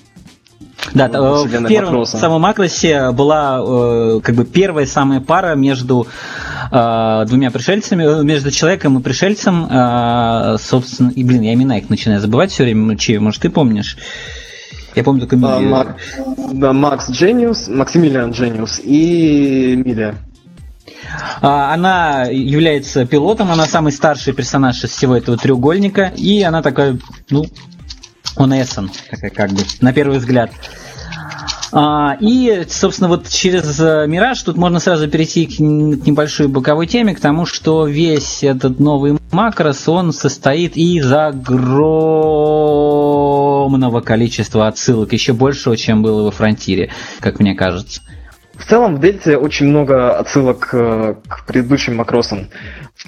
[0.94, 2.18] Да, в первом Макроса.
[2.18, 6.06] самом Макросе была э, как бы первая самая пара между
[6.70, 11.90] э, двумя пришельцами, э, между человеком и пришельцем, э, собственно, и блин, я имена их
[11.90, 13.96] начинаю забывать все время, чьи, может, ты помнишь?
[14.94, 15.36] Я помню только.
[15.42, 15.96] А, Мак,
[16.52, 20.14] да, Макс Джениус, Максимилиан Джениус и Милия.
[21.40, 26.98] А, она является пилотом, она самый старший персонаж из всего этого треугольника, и она такая,
[27.30, 27.46] ну,
[28.36, 28.90] он Эссен,
[29.34, 30.50] как бы, на первый взгляд.
[31.72, 37.14] А, и, собственно, вот через э, Мираж тут можно сразу перейти к небольшой боковой теме,
[37.14, 41.60] к тому, что весь этот новый макрос, он состоит из огромного
[44.00, 48.00] количества отсылок, еще большего, чем было во Фронтире, как мне кажется.
[48.58, 52.48] В целом в Дельте очень много отсылок э, к предыдущим макросам.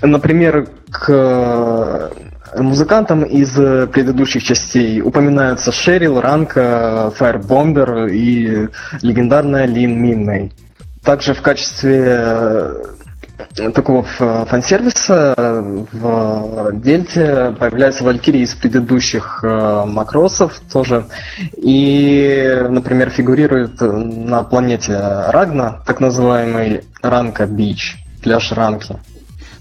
[0.03, 2.11] Например, к
[2.57, 8.69] музыкантам из предыдущих частей упоминаются Шерил, Ранка, Фаербомбер и
[9.03, 10.53] легендарная Лин Минной.
[11.03, 12.85] Также в качестве э,
[13.75, 15.35] такого фан-сервиса
[15.93, 21.07] в Дельте появляются валькирии из предыдущих э, макросов тоже.
[21.57, 24.97] И, например, фигурирует на планете
[25.29, 28.97] Рагна, так называемый Ранка Бич, пляж Ранки.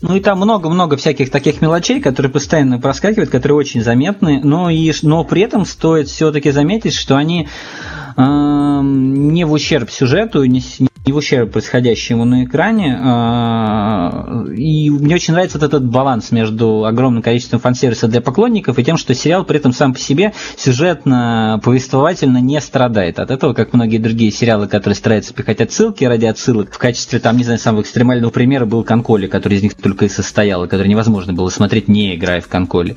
[0.02, 4.94] Ну и там много-много всяких таких мелочей, которые постоянно проскакивают, которые очень заметны, но, и,
[5.02, 11.14] но при этом стоит все-таки заметить, что они э, не в ущерб сюжету, не, не
[11.14, 12.98] в ущерб происходящему на экране.
[13.00, 18.84] А, и мне очень нравится вот этот баланс между огромным количеством фан-сервиса для поклонников и
[18.84, 23.74] тем, что сериал при этом сам по себе сюжетно, повествовательно не страдает от этого, как
[23.74, 26.74] многие другие сериалы, которые стараются пихать отсылки ради отсылок.
[26.74, 30.10] В качестве, там, не знаю, самого экстремального примера был Конколи, который из них только и
[30.10, 32.96] состоял, и который невозможно было смотреть, не играя в Конколи.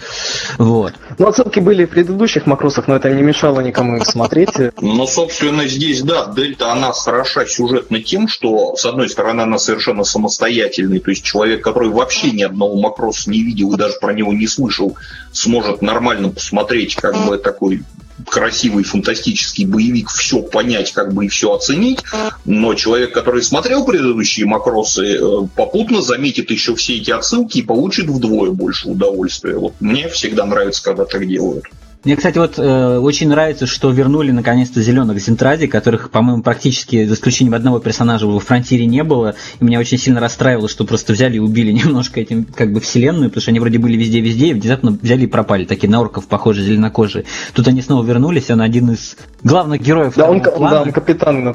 [0.58, 0.94] Вот.
[1.18, 4.50] Ну, отсылки были в предыдущих макросах, но это не мешало никому их смотреть.
[4.80, 10.04] Ну, собственно, здесь, да, Дельта, она хороша сюжетно тем, что, с одной стороны, она совершенно
[10.04, 14.32] самостоятельный, то есть человек, который вообще ни одного макроса не видел и даже про него
[14.32, 14.96] не слышал,
[15.32, 17.82] сможет нормально посмотреть как бы такой
[18.28, 22.00] красивый фантастический боевик, все понять, как бы и все оценить,
[22.44, 28.06] но человек, который смотрел предыдущие макросы, э, попутно заметит еще все эти отсылки и получит
[28.06, 29.56] вдвое больше удовольствия.
[29.56, 31.64] Вот мне всегда нравится, когда так делают.
[32.02, 37.12] Мне, кстати, вот э, очень нравится, что вернули наконец-то зеленых Зентради, которых, по-моему, практически за
[37.12, 39.34] исключением одного персонажа во Фронтире не было.
[39.60, 43.28] И меня очень сильно расстраивало, что просто взяли и убили немножко этим как бы вселенную,
[43.28, 46.66] потому что они вроде были везде-везде, и внезапно взяли и пропали, такие на орков похожие,
[46.66, 47.26] зеленокожие.
[47.52, 50.70] Тут они снова вернулись, он один из главных героев да, он, плана.
[50.70, 51.54] Да, он капитан,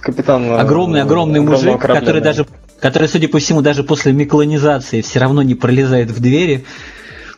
[0.00, 0.54] капитан.
[0.54, 2.32] Огромный-огромный мужик, корабля, который да.
[2.32, 2.46] даже
[2.80, 6.66] который, судя по всему, даже после миклонизации все равно не пролезает в двери.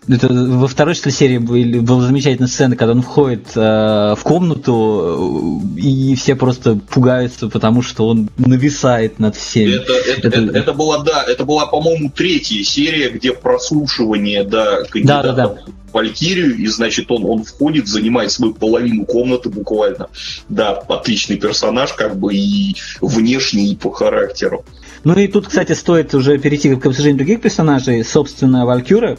[0.08, 5.72] Это во второй что серии были, была замечательная сцена, когда он входит э, в комнату,
[5.76, 9.72] э, и все просто пугаются, потому что он нависает над всеми.
[9.72, 14.84] Это, это, это, это, это была, да, это была, по-моему, третья серия, где прослушивание да,
[14.84, 15.72] кандидата да, да, да.
[15.92, 20.08] Валькирию, и, значит, он, он входит, занимает свою половину комнаты буквально.
[20.48, 24.64] Да, отличный персонаж, как бы и внешний, и по характеру.
[25.04, 28.04] Ну и тут, кстати, стоит уже перейти к обсуждению других персонажей.
[28.04, 29.16] Собственно, Валькюра,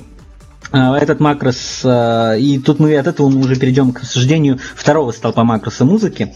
[0.72, 5.44] этот макрос, а, и тут мы от этого мы уже перейдем к обсуждению второго столпа
[5.44, 6.36] макроса музыки.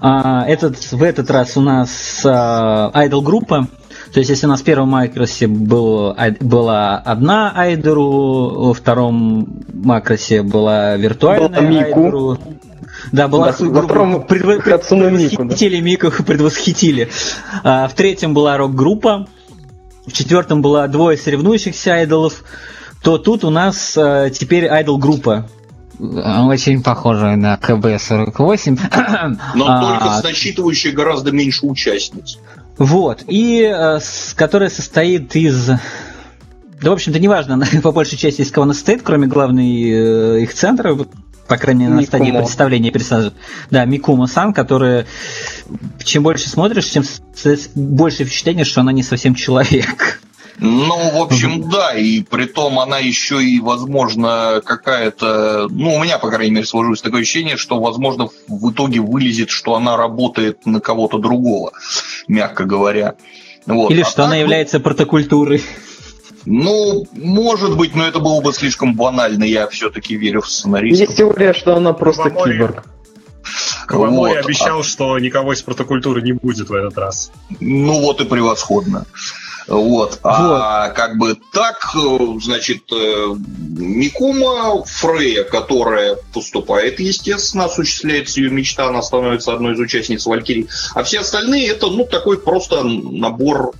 [0.00, 3.68] А, этот, в этот раз у нас idol группа
[4.12, 10.42] То есть, если у нас в первом макросе был, была одна Айдеру, во втором макросе
[10.42, 12.38] была виртуальная была Айдеру.
[13.12, 14.60] Да, была да, во втором предво...
[14.60, 15.82] предвосхитили да.
[15.82, 17.08] Мику, предвосхитили.
[17.64, 19.26] А, в третьем была рок-группа,
[20.06, 22.44] в четвертом была двое соревнующихся айдолов,
[23.02, 25.48] то тут у нас а, теперь айдол-группа
[26.00, 28.80] очень похожая на КБ-48.
[29.54, 32.38] Но а, только насчитывающая гораздо меньше участниц.
[32.78, 35.66] Вот, и э, с, которая состоит из...
[36.80, 40.54] Да, в общем-то, неважно, по большей части из кого она состоит, кроме главной э, их
[40.54, 40.96] центра,
[41.46, 42.06] по крайней мере, на Микумо.
[42.06, 43.34] стадии представления персонажа.
[43.70, 45.06] Да, Микума-сан, которая...
[46.02, 47.04] Чем больше смотришь, тем
[47.74, 50.19] больше впечатление, что она не совсем человек.
[50.62, 56.18] Ну, в общем, да, и при том она еще и, возможно, какая-то, ну, у меня,
[56.18, 60.80] по крайней мере, сложилось такое ощущение, что, возможно, в итоге вылезет, что она работает на
[60.80, 61.72] кого-то другого,
[62.28, 63.14] мягко говоря.
[63.64, 63.90] Вот.
[63.90, 65.62] Или а что так, она ну, является протокультурой.
[66.44, 71.04] Ну, может быть, но это было бы слишком банально, я все-таки верю в сценариста.
[71.04, 72.52] Есть теория, что она просто Кавамори...
[72.52, 72.84] киборг.
[73.86, 74.44] Кавамори вот.
[74.44, 77.32] обещал, что никого из протокультуры не будет в этот раз.
[77.60, 79.06] Ну вот и превосходно.
[79.66, 80.18] Вот.
[80.22, 81.94] А как бы так,
[82.42, 83.34] значит, э,
[83.78, 90.68] Микума Фрея, которая поступает, естественно, осуществляется ее мечта, она становится одной из участниц Валькирии.
[90.94, 93.72] А все остальные это, ну, такой просто набор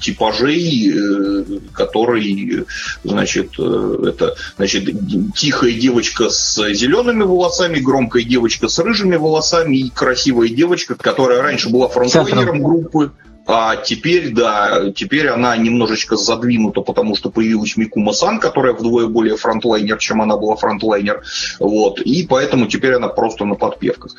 [0.00, 2.66] типажей, э, который,
[3.04, 4.90] значит, э, это, значит,
[5.34, 11.68] тихая девочка с зелеными волосами, громкая девочка с рыжими волосами и красивая девочка, которая раньше
[11.68, 13.12] была фронтлайнером группы.
[13.52, 19.36] А теперь, да, теперь она немножечко задвинута, потому что появилась Микума Сан, которая вдвое более
[19.36, 21.22] фронтлайнер, чем она была фронтлайнер.
[21.58, 22.00] Вот.
[22.00, 24.14] И поэтому теперь она просто на подпевках.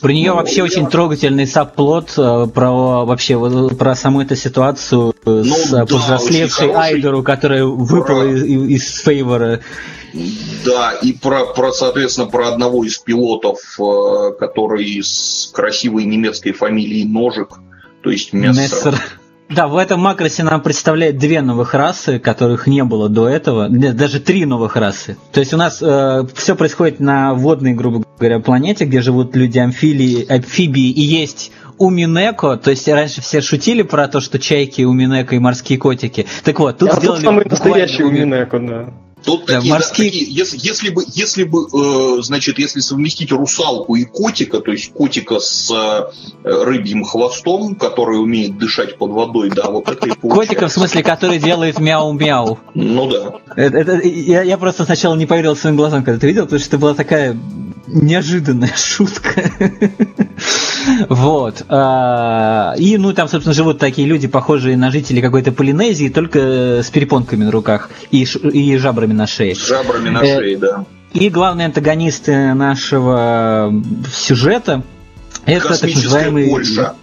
[0.00, 0.64] Про нее ну, вообще я...
[0.64, 3.38] очень трогательный сабплот э, про вообще
[3.70, 8.30] про саму эту ситуацию ну, с да, повзрослевшей Айдеру, которая выпала про...
[8.30, 9.60] из, из фейвора.
[10.66, 17.06] Да, и про, про, соответственно, про одного из пилотов, э, который с красивой немецкой фамилией
[17.06, 17.58] Ножик
[18.06, 18.62] то есть Мессер.
[18.62, 19.02] Мессер.
[19.48, 23.96] Да, в этом макросе нам представляет две новых расы, которых не было до этого, нет,
[23.96, 25.16] даже три новых расы.
[25.32, 29.58] То есть у нас э, все происходит на водной, грубо говоря, планете, где живут люди
[29.58, 35.34] амфилии, амфибии и есть Уминеко, то есть раньше все шутили про то, что чайки, Уминеко
[35.34, 36.26] и морские котики.
[36.44, 37.16] Так вот, тут а сделали...
[37.16, 38.94] Тут самый настоящий Уминеко, да.
[39.26, 40.10] Тут да, такие, морские...
[40.10, 44.70] да, такие, если, если бы, если бы, э, значит, если совместить русалку и котика, то
[44.70, 46.04] есть котика с э,
[46.44, 51.38] рыбьим хвостом, который умеет дышать под водой, да, вот это и Котика, в смысле, который
[51.38, 52.60] делает мяу-мяу.
[52.74, 53.32] Ну да.
[53.56, 56.68] Это, это, я, я просто сначала не поверил своим глазам, когда ты видел, потому что
[56.68, 57.36] это была такая
[57.88, 59.50] неожиданная шутка.
[61.08, 61.64] Вот.
[61.68, 66.90] А, и, ну, там, собственно, живут такие люди, похожие на жителей какой-то Полинезии, только с
[66.90, 69.54] перепонками на руках и, и жабрами на шее.
[69.54, 70.84] С жабрами на э, шее, да.
[71.12, 73.72] И главные антагонисты нашего
[74.12, 74.82] сюжета
[75.44, 76.48] это так называемые...
[76.48, 76.94] Польша.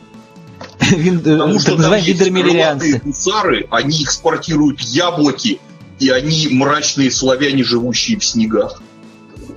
[0.92, 5.60] Вин, э, Потому что так называемые гусары, они экспортируют яблоки,
[6.00, 8.82] и они мрачные славяне, живущие в снегах.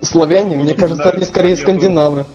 [0.02, 2.26] Славяне, мне кажется, они скорее скандинавы.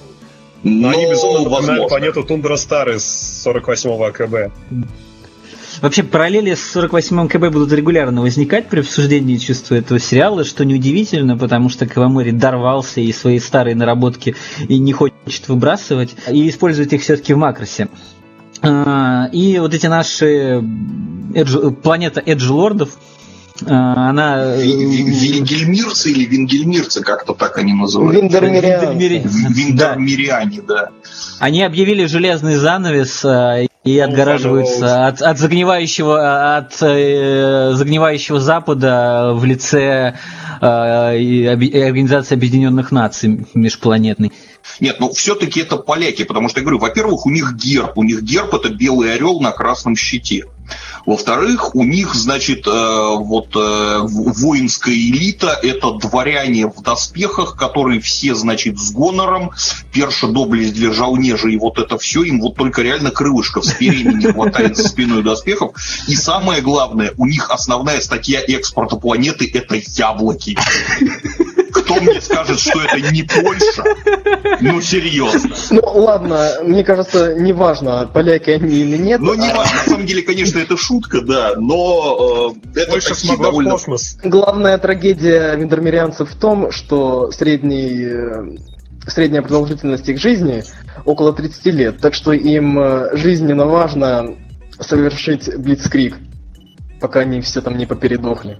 [0.63, 4.53] Но, они безумно напоминают планету Тундра Стар из 48-го АКБ.
[5.81, 11.35] Вообще, параллели с 48-м КБ будут регулярно возникать при обсуждении чувства этого сериала, что неудивительно,
[11.37, 14.35] потому что Кавамори дорвался и свои старые наработки
[14.67, 17.87] и не хочет выбрасывать, и использует их все-таки в макросе.
[18.61, 20.63] А, и вот эти наши
[21.33, 21.71] Эдж...
[21.81, 23.10] планета Эджлордов, а,
[23.67, 24.55] она...
[24.55, 28.15] Вингельмирцы или вингельмирцы, как-то так они называют.
[28.15, 29.23] Виндермириане.
[29.23, 30.89] Виндермириане, да.
[31.39, 39.43] Они объявили железный занавес а, и отгораживаются от, от загнивающего от э, загнивающего Запада в
[39.43, 40.15] лице
[40.61, 44.31] э, Организации Объединенных Наций межпланетной.
[44.79, 48.21] Нет, ну все-таки это поляки, потому что я говорю, во-первых, у них герб, у них
[48.21, 50.45] герб это белый орел на красном щите.
[51.05, 58.35] Во-вторых, у них, значит, э, вот э, воинская элита– это дворяне в доспехах, которые все,
[58.35, 59.51] значит, с гонором,
[59.91, 64.21] перша доблесть для жаунежа, и вот это все, им вот только реально крылышков с перьями
[64.21, 65.71] не хватает за спиной доспехов.
[66.07, 70.57] И самое главное, у них основная статья экспорта планеты– это яблоки.
[71.71, 73.83] Кто мне скажет, что это не Польша?
[74.61, 75.55] Ну, серьезно.
[75.71, 79.19] Ну, ладно, мне кажется, неважно, поляки они или нет.
[79.19, 83.71] Ну, неважно, на самом деле, конечно, это шутка, да, но э, это Польша смогла довольно...
[83.71, 84.17] космос.
[84.23, 88.57] Главная трагедия виндермерианцев в том, что средний э,
[89.07, 90.63] средняя продолжительность их жизни
[91.05, 94.35] около 30 лет, так что им э, жизненно важно
[94.79, 96.17] совершить блицкрик,
[96.99, 98.57] пока они все там не попередохли.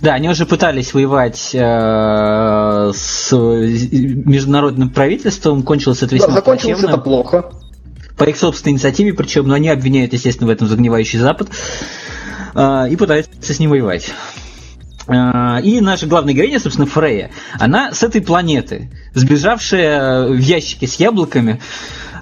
[0.00, 6.94] Да, они уже пытались воевать э, с международным правительством, кончилось это весьма да, закончилось плачевно.
[6.94, 7.52] это плохо.
[8.16, 11.48] По их собственной инициативе, причем, но они обвиняют, естественно, в этом загнивающий Запад
[12.54, 14.10] э, и пытаются с ним воевать.
[15.06, 20.94] Э, и наша главная героиня, собственно, Фрея, она с этой планеты, сбежавшая в ящике с
[20.96, 21.60] яблоками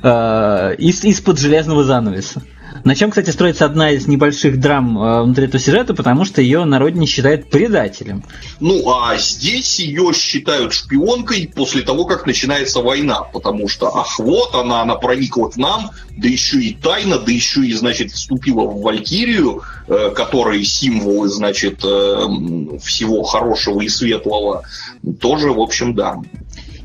[0.03, 2.43] э, из- из-под железного занавеса.
[2.85, 6.64] На чем, кстати, строится одна из небольших драм э, внутри этого сюжета, потому что ее
[6.64, 8.24] на родине считают предателем.
[8.61, 14.55] Ну, а здесь ее считают шпионкой после того, как начинается война, потому что, ах, вот
[14.55, 18.83] она, она проникла к нам, да еще и тайно, да еще и, значит, вступила в
[18.83, 22.26] Валькирию, э, которые символы, значит, э,
[22.83, 24.62] всего хорошего и светлого.
[25.20, 26.16] Тоже, в общем, да.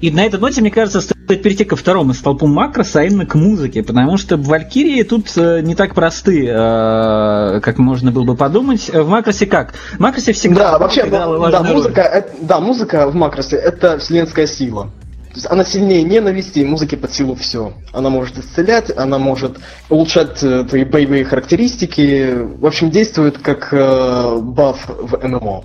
[0.01, 3.35] И на этой ноте, мне кажется, стоит перейти ко второму столпу макроса, а именно к
[3.35, 8.89] музыке, потому что Валькирии тут э, не так просты, э, как можно было бы подумать.
[8.89, 9.73] В макросе как?
[9.73, 14.91] В макросе всегда да, вообще, да, музыка, это, да, музыка в макросе это вселенская сила.
[15.33, 17.73] То есть она сильнее ненависти, и музыке под силу все.
[17.91, 19.57] Она может исцелять, она может
[19.89, 22.37] улучшать э, твои боевые характеристики.
[22.59, 25.63] В общем, действует как э, баф в ММО.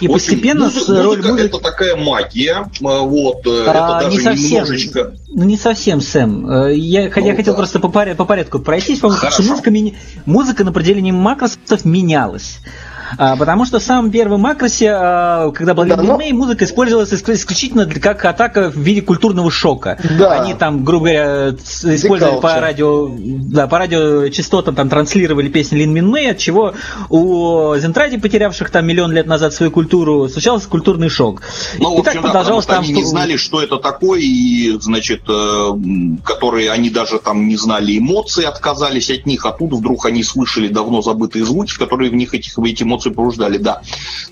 [0.00, 1.46] И общем, постепенно музыка, роль музыки...
[1.46, 5.14] это такая магия, а, вот, э, а, это даже не совсем, немножечко...
[5.28, 6.50] Ну, не совсем, Сэм.
[6.50, 7.58] Э, я, ну, я хотел да.
[7.58, 9.72] просто по порядку пройтись, потому что музыка,
[10.26, 12.60] музыка на определении макросов менялась.
[13.18, 16.18] А, потому что в самом первом макросе, а, когда была да, но...
[16.18, 19.98] музыка использовалась исключительно как атака в виде культурного шока.
[20.18, 20.40] Да.
[20.40, 26.08] Они там, грубо говоря, использовали по радио, да, по радиочастотам там транслировали песни Лин Мин
[26.08, 26.74] Мэй, от чего
[27.08, 31.42] у Зентради, потерявших там миллион лет назад свою культуру, случался культурный шок.
[31.78, 32.84] Ну, и общем, так продолжалось да, там.
[32.84, 35.70] Они не знали, что это такое, и, значит, э,
[36.24, 40.68] которые они даже там не знали эмоции, отказались от них, а тут вдруг они слышали
[40.68, 43.82] давно забытые звуки, которые в них этих, эти эмоции побуждали, да.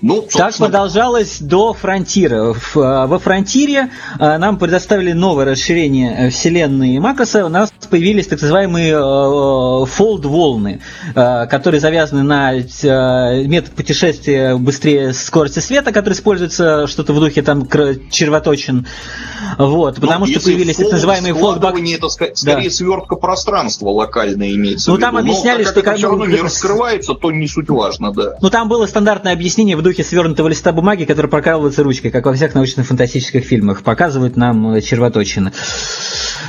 [0.01, 0.49] Ну, собственно...
[0.49, 2.53] Так продолжалось до Фронтира.
[2.75, 7.45] А, во Фронтире а, нам предоставили новое расширение э, вселенной Макросса.
[7.45, 10.81] У нас появились так называемые фолд-волны,
[11.15, 17.41] э, которые завязаны на э, метод путешествия быстрее скорости света, который используется что-то в духе
[17.41, 17.67] там
[18.09, 18.87] червоточин.
[19.57, 21.75] Вот, ну, потому что появились так называемые фолдбак...
[21.79, 22.69] это скорее да.
[22.69, 25.81] свертка пространства локальная имеется Ну, там объясняли, Но, что...
[25.81, 28.37] Как все равно не раскрывается, то не суть важно, да.
[28.41, 32.33] Ну, там было стандартное объяснение в духе свернутого листа бумаги, который прокалывается ручкой, как во
[32.33, 33.83] всех научно-фантастических фильмах.
[33.83, 35.51] Показывают нам червоточины.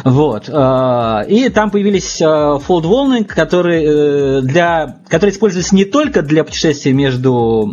[0.05, 0.49] Вот.
[0.49, 7.73] Э, и там появились фолд-волны, которые, э, для, которые используются не только для путешествия между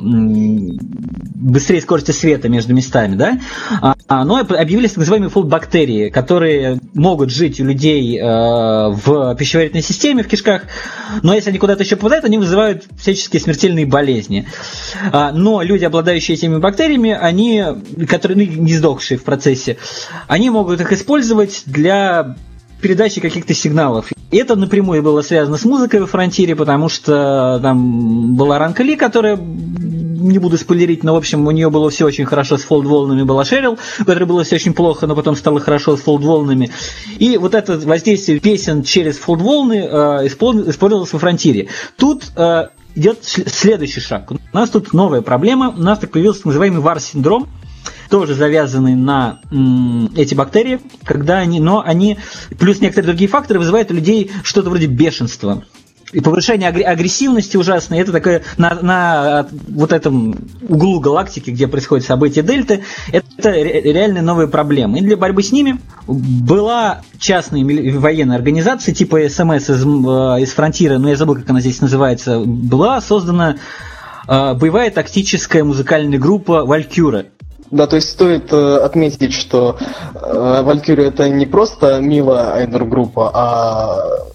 [1.41, 3.39] быстрее скорости света между местами, да,
[3.81, 10.23] а, но объявились так называемые фолд-бактерии, которые могут жить у людей э, в пищеварительной системе,
[10.23, 10.63] в кишках,
[11.23, 14.20] но если они куда-то еще попадают, они вызывают всяческие смертельные болезни.
[15.11, 17.63] А, но люди, обладающие этими бактериями, они,
[18.07, 19.77] которые ну, не сдохшие в процессе,
[20.27, 22.35] они могут их использовать для
[22.81, 24.11] передачи каких-то сигналов.
[24.31, 28.95] И это напрямую было связано с музыкой во Фронтире, потому что там была Ранка Ли,
[28.95, 33.23] которая не буду спойлерить, но, в общем, у нее было все очень хорошо с фолд-волнами,
[33.23, 36.71] была Шерил, у которой было все очень плохо, но потом стало хорошо с фолд-волнами.
[37.17, 41.67] И вот это воздействие песен через фолд-волны э, использовалось во Фронтире.
[41.97, 44.31] Тут э, идет следующий шаг.
[44.31, 47.47] У нас тут новая проблема, у нас так появился так называемый вар-синдром,
[48.09, 52.17] тоже завязанный на м, эти бактерии, когда они, но они,
[52.59, 55.63] плюс некоторые другие факторы вызывают у людей что-то вроде бешенства.
[56.13, 60.35] И повышение агрессивности ужасное, это такое на, на вот этом
[60.67, 64.97] углу галактики, где происходит событие Дельты, это реально новая проблема.
[64.97, 67.63] И для борьбы с ними была частная
[67.97, 72.39] военная организация типа СМС из, э, из Фронтира, но я забыл, как она здесь называется,
[72.39, 73.55] была создана
[74.27, 77.27] э, боевая тактическая музыкальная группа Валькюра.
[77.71, 79.77] Да, то есть стоит э, отметить, что
[80.13, 84.31] э, Валькирия это не просто милая айдер-группа, а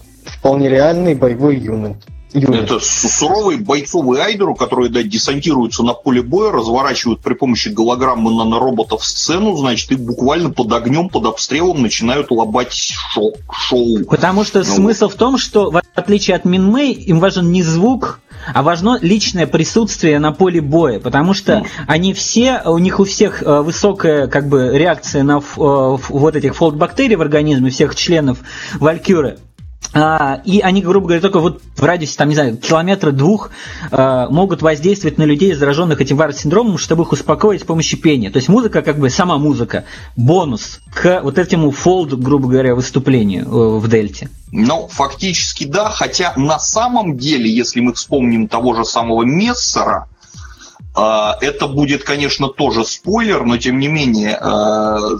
[0.46, 1.96] вполне реальный боевой юнит.
[2.32, 2.64] Юнит.
[2.64, 9.04] Это суровый бойцовый айдеру, которые да, десантируются на поле боя, разворачивают при помощи голограммы нанороботов
[9.04, 13.34] сцену, значит, и буквально под огнем, под обстрелом начинают лобать шоу.
[13.50, 14.04] шоу.
[14.08, 18.20] Потому что ну, смысл в том, что в отличие от Минмэй, им важен не звук,
[18.54, 21.66] а важно личное присутствие на поле боя, потому что mm.
[21.88, 26.54] они все, у них у всех э, высокая как бы реакция на э, вот этих
[26.54, 28.38] фолд-бактерий в организме всех членов
[28.74, 29.38] Валькюры.
[29.96, 33.50] А, и они, грубо говоря, только вот в радиусе, там, не знаю, километра двух
[33.90, 38.30] а, могут воздействовать на людей, зараженных этим варс-синдромом, чтобы их успокоить с помощью пения.
[38.30, 43.44] То есть музыка, как бы сама музыка, бонус к вот этому фолд, грубо говоря, выступлению
[43.46, 44.28] э, в Дельте.
[44.52, 50.08] Ну, фактически да, хотя на самом деле, если мы вспомним того же самого Мессера,
[50.94, 54.38] а, это будет, конечно, тоже спойлер, но тем не менее,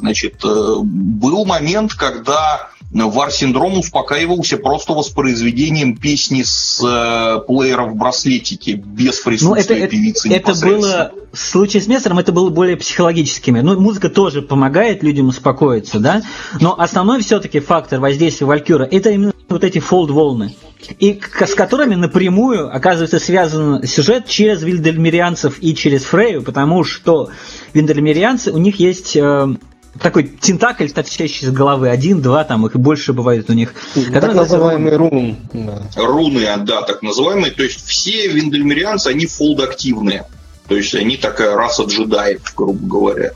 [0.00, 2.68] значит, э, был момент, когда
[3.04, 10.32] Вар-синдром успокаивался просто воспроизведением песни с э, плеера в браслетике, без присутствия ну, это, певицы
[10.32, 13.60] Это было, в случае с Мессером, это было более психологическими.
[13.60, 16.22] Ну, музыка тоже помогает людям успокоиться, да,
[16.60, 20.54] но основной все-таки фактор воздействия Валькюра– это именно вот эти фолд-волны,
[20.98, 27.30] и с которыми напрямую, оказывается, связан сюжет через вильдельмирианцев и через Фрейю, потому что
[27.74, 29.54] вильдельмирианцы, у них есть э,
[30.02, 33.74] такой тентакль, торчащий из головы, один, два, там их и больше бывает у них.
[34.12, 35.36] Так называемый рун.
[35.52, 35.82] Да.
[35.96, 37.52] Руны, да, так называемые.
[37.52, 40.26] То есть все виндельмерианцы, они фолд-активные.
[40.68, 43.32] То есть они такая раса джедаев, грубо говоря.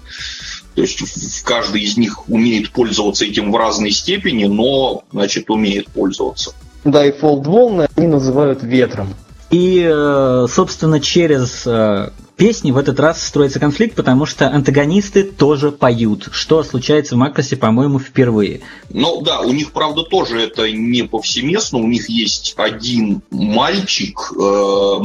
[0.75, 6.53] То есть каждый из них умеет пользоваться этим в разной степени, но, значит, умеет пользоваться.
[6.85, 9.15] Да, и фолд-волны они называют ветром.
[9.51, 12.11] И, э, собственно, через э,
[12.41, 17.55] песни в этот раз строится конфликт, потому что антагонисты тоже поют, что случается в Макросе,
[17.55, 18.63] по-моему, впервые.
[18.89, 21.79] Ну да, у них, правда, тоже это не повсеместно.
[21.79, 25.01] У них есть один мальчик, э,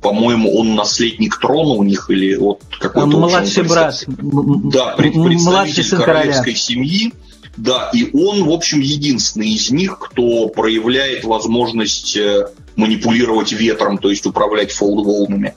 [0.00, 3.08] по-моему, он наследник трона у них или вот какой-то...
[3.08, 4.04] Младший брат.
[4.06, 7.12] Да, представитель королевской семьи.
[7.56, 14.10] Да, и он, в общем, единственный из них, кто проявляет возможность э, манипулировать ветром, то
[14.10, 15.54] есть управлять фолд-волнами.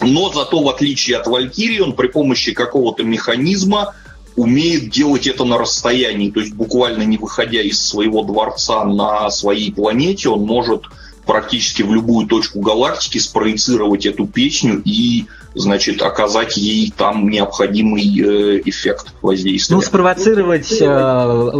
[0.00, 3.94] Но зато, в отличие от Валькирии, он при помощи какого-то механизма
[4.36, 9.72] умеет делать это на расстоянии, то есть буквально не выходя из своего дворца на своей
[9.72, 10.84] планете, он может
[11.26, 18.62] практически в любую точку галактики спроецировать эту песню и, значит, оказать ей там необходимый э,
[18.64, 19.76] эффект воздействия.
[19.76, 21.50] Ну, спровоцировать э,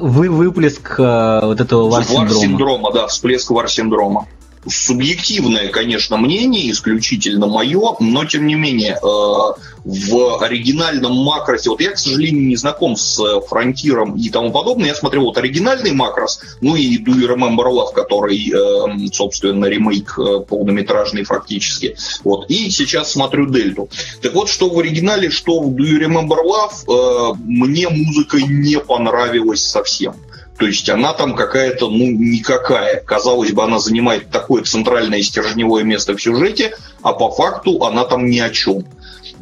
[0.00, 2.28] вы, выплеск э, вот этого вар-синдрома.
[2.28, 4.26] Вар-синдрома, да, всплеск вар-синдрома
[4.68, 11.92] субъективное, конечно, мнение, исключительно мое, но тем не менее э, в оригинальном макросе, вот я,
[11.92, 16.76] к сожалению, не знаком с Фронтиром и тому подобное, я смотрел вот оригинальный макрос, ну
[16.76, 23.12] и Do You Remember Love, который, э, собственно, ремейк э, полнометражный фактически, вот, и сейчас
[23.12, 23.88] смотрю Дельту.
[24.22, 29.62] Так вот, что в оригинале, что в Do You Remember Love, мне музыка не понравилась
[29.62, 30.14] совсем.
[30.58, 33.00] То есть она там какая-то, ну, никакая.
[33.00, 38.26] Казалось бы, она занимает такое центральное стержневое место в сюжете, а по факту она там
[38.26, 38.84] ни о чем.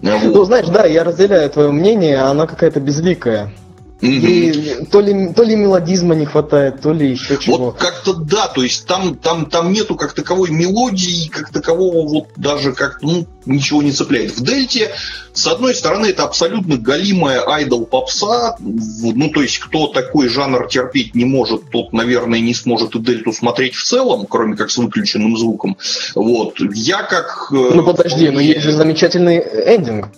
[0.03, 0.23] Вот.
[0.25, 3.53] Ну, знаешь, да, я разделяю твое мнение, она какая-то безликая.
[4.01, 7.57] И то ли, то ли мелодизма не хватает, то ли еще чего.
[7.57, 12.29] Вот как-то да, то есть там, там, там нету как таковой мелодии, как такового вот
[12.37, 14.37] даже как ну, ничего не цепляет.
[14.37, 14.91] В Дельте,
[15.33, 21.15] с одной стороны, это абсолютно галимая айдол попса, ну то есть кто такой жанр терпеть
[21.15, 25.37] не может, тот, наверное, не сможет и Дельту смотреть в целом, кроме как с выключенным
[25.37, 25.79] звуком.
[26.15, 26.57] Вот.
[26.75, 27.49] Я как...
[27.53, 30.09] Э, ну подожди, но есть же замечательный эндинг.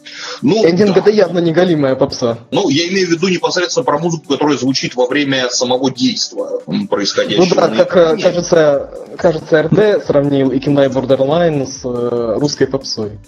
[0.43, 1.01] Ну, эндинг да.
[1.01, 2.39] это явно не галимая попса.
[2.51, 7.44] Ну, я имею в виду непосредственно про музыку, которая звучит во время самого действия происходящего.
[7.44, 13.18] Ну да, как, э, кажется, кажется, РТ сравнил Икинай Borderline с э, русской попсой.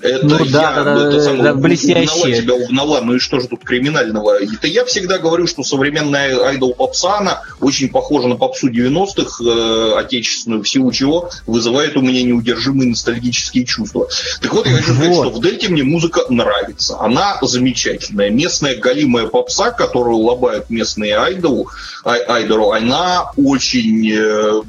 [0.00, 2.42] Это ну, я, да, да, это самое, да, блестящие.
[2.42, 4.42] тебя угнала, ну и что же тут криминального?
[4.42, 9.98] Это я всегда говорю, что современная айдол попса, она очень похожа на попсу 90-х, э,
[9.98, 14.08] отечественную, в силу чего вызывает у меня неудержимые ностальгические чувства.
[14.42, 15.28] Так вот, я хочу сказать, вот.
[15.28, 16.98] что в Дельте мне музыка нравится.
[17.00, 18.30] Она замечательная.
[18.30, 21.66] Местная галимая попса, которую лобают местные айдолы,
[22.04, 24.62] ай, айдолу, она очень э,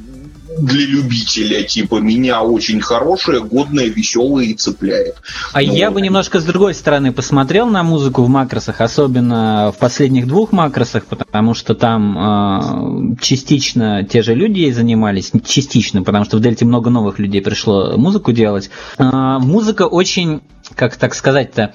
[0.58, 5.16] для любителя, типа меня очень хорошая, годная, веселая и цепляет.
[5.54, 9.80] А ну, я бы немножко с другой стороны посмотрел на музыку в макросах, особенно в
[9.80, 16.26] последних двух макросах, потому что там э, частично те же люди ей занимались, частично, потому
[16.26, 18.70] что в Дельте много новых людей пришло музыку делать.
[18.98, 20.42] Э, музыка очень,
[20.76, 21.74] как так сказать-то,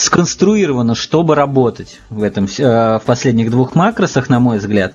[0.00, 4.94] сконструирована, чтобы работать в этом э, в последних двух макросах, на мой взгляд.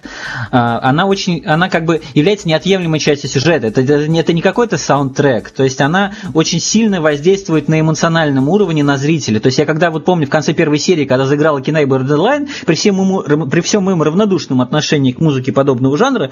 [0.52, 3.68] Э, она очень, она как бы является неотъемлемой частью сюжета.
[3.68, 8.98] Это, это не какой-то саундтрек, то есть она очень сильно воздействует на эмоциональном уровне на
[8.98, 9.40] зрителя.
[9.40, 12.50] То есть я когда вот помню в конце первой серии, когда заиграла Кино и Borderline,
[12.66, 16.32] при всем, ему, при всем моем равнодушном отношении к музыке подобного жанра,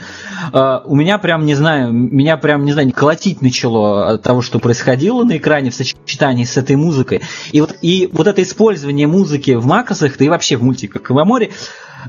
[0.52, 4.58] э, у меня прям, не знаю, меня прям, не знаю, колотить начало от того, что
[4.58, 7.22] происходило на экране в сочетании с этой музыкой.
[7.52, 8.63] И вот, и вот это использование
[9.06, 11.52] музыки в макросах, да и вообще в мультиках Кавамори, э,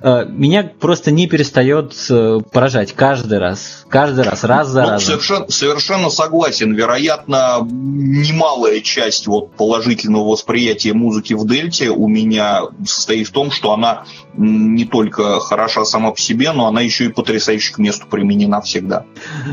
[0.02, 3.84] меня просто не перестает э, поражать каждый раз.
[3.88, 5.06] Каждый раз, раз за ну, разом.
[5.06, 6.74] Совершенно, совершенно согласен.
[6.74, 13.72] Вероятно, немалая часть вот положительного восприятия музыки в Дельте у меня состоит в том, что
[13.72, 14.04] она
[14.36, 19.04] не только хороша сама по себе, но она еще и потрясающе к месту применена всегда.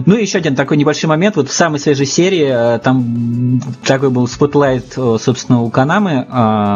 [0.06, 1.36] Ну и еще один такой небольшой момент.
[1.36, 6.26] Вот в самой свежей серии э, там такой был spotlight, собственно, у Канамы,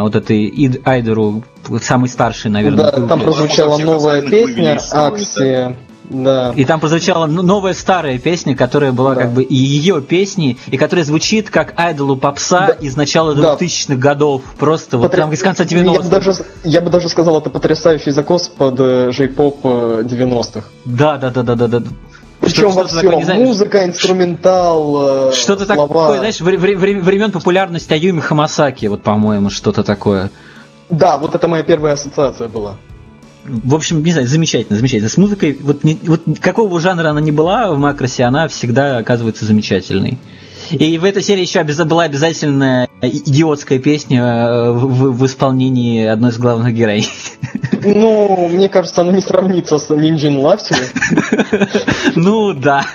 [0.02, 1.44] вот этой Айдеру,
[1.82, 2.92] самый старший, наверное.
[2.92, 5.76] Да, там прозвучала новая песня «Аксия».
[6.10, 6.54] Да.
[6.56, 9.22] И там прозвучала новая старая песня, которая была да.
[9.22, 12.74] как бы и ее песней, и которая звучит как айдолу попса да.
[12.74, 13.96] из начала 2000-х да.
[13.96, 14.44] годов.
[14.58, 15.08] Просто Потр...
[15.08, 15.94] вот там из конца 90-х.
[15.94, 16.34] Я бы, даже,
[16.64, 20.60] я бы даже сказал, это потрясающий закос под J-поп э, 90-х.
[20.60, 21.84] Э, да, да, да, да, да, да.
[22.40, 23.12] Причем во всем.
[23.12, 25.88] Такое, Музыка, инструментал, э, Что-то слова.
[25.88, 30.30] такое, знаешь, времен популярности Аюми Хамасаки, вот, по-моему, что-то такое.
[30.90, 32.76] Да, вот это моя первая ассоциация была.
[33.46, 35.10] В общем, не знаю, замечательно, замечательно.
[35.10, 39.46] С музыкой, вот, не, вот какого жанра она не была в макросе, она всегда оказывается
[39.46, 40.18] замечательной.
[40.72, 46.40] И в этой серии еще была обязательная идиотская песня э, в, в исполнении одной из
[46.40, 47.06] главных героинь.
[47.84, 50.80] Ну, мне кажется, она не сравнится с Ninja Лавсили.
[52.16, 52.86] Ну, да.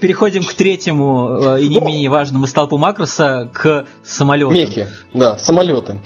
[0.00, 4.54] Переходим к третьему э, и не менее важному столпу макроса, к самолетам.
[4.54, 5.98] Мехи, да, самолеты.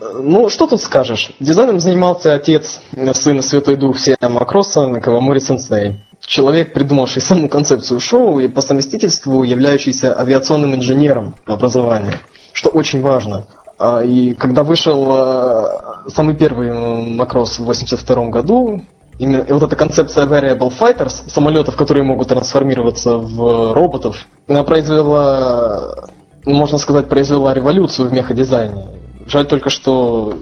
[0.00, 1.30] Ну, что тут скажешь?
[1.40, 2.80] Дизайном занимался отец
[3.14, 6.04] сына Святой Дух Сия Макроса Кавамори Сенсей.
[6.20, 12.14] Человек, придумавший саму концепцию шоу и по совместительству являющийся авиационным инженером по образованию,
[12.52, 13.46] что очень важно.
[13.78, 18.82] А, и когда вышел а, самый первый Макрос в 82 году,
[19.18, 26.08] именно вот эта концепция Variable Fighters, самолетов, которые могут трансформироваться в роботов, она произвела,
[26.44, 28.86] можно сказать, произвела революцию в меходизайне.
[29.28, 30.38] Жаль только, что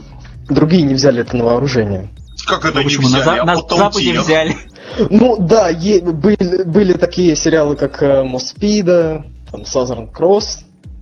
[0.49, 2.09] другие не взяли это на вооружение.
[2.47, 3.39] Как это не взяли?
[3.41, 4.57] На, на Западе взяли.
[5.11, 10.61] Ну да, е- были, были такие сериалы, как э, Моспида, там, Southern Cross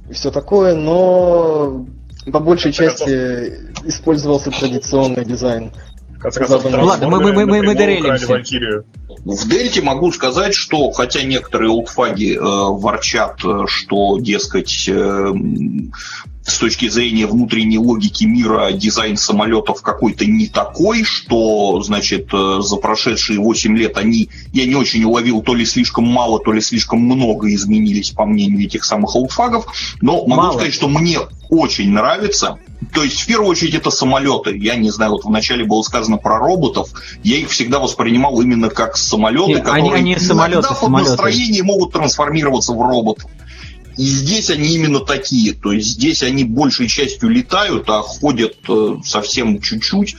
[0.08, 1.86] и все такое, но
[2.32, 3.52] по большей части
[3.84, 5.70] использовался традиционный дизайн.
[6.22, 8.42] Ну ладно, мы, мы, мы, мы, мы дорелимся.
[9.24, 15.32] В Дельте могу сказать, что хотя некоторые олдфаги э, ворчат, э, что, дескать, э,
[16.44, 22.76] с точки зрения внутренней логики мира дизайн самолетов какой-то не такой, что, значит, э, за
[22.76, 27.00] прошедшие 8 лет они, я не очень уловил, то ли слишком мало, то ли слишком
[27.00, 29.66] много изменились, по мнению этих самых олдфагов,
[30.02, 30.52] но могу мало.
[30.54, 31.18] сказать, что мне
[31.48, 32.58] очень нравится.
[32.92, 34.56] То есть, в первую очередь, это самолеты.
[34.56, 36.90] Я не знаю, вот вначале было сказано про роботов.
[37.22, 41.62] Я их всегда воспринимал именно как самолеты, Нет, которые они, они самолеты, иногда под настроение
[41.62, 43.30] могут трансформироваться в роботов.
[43.96, 48.96] И здесь они именно такие, то есть здесь они большей частью летают, а ходят э,
[49.04, 50.16] совсем чуть-чуть,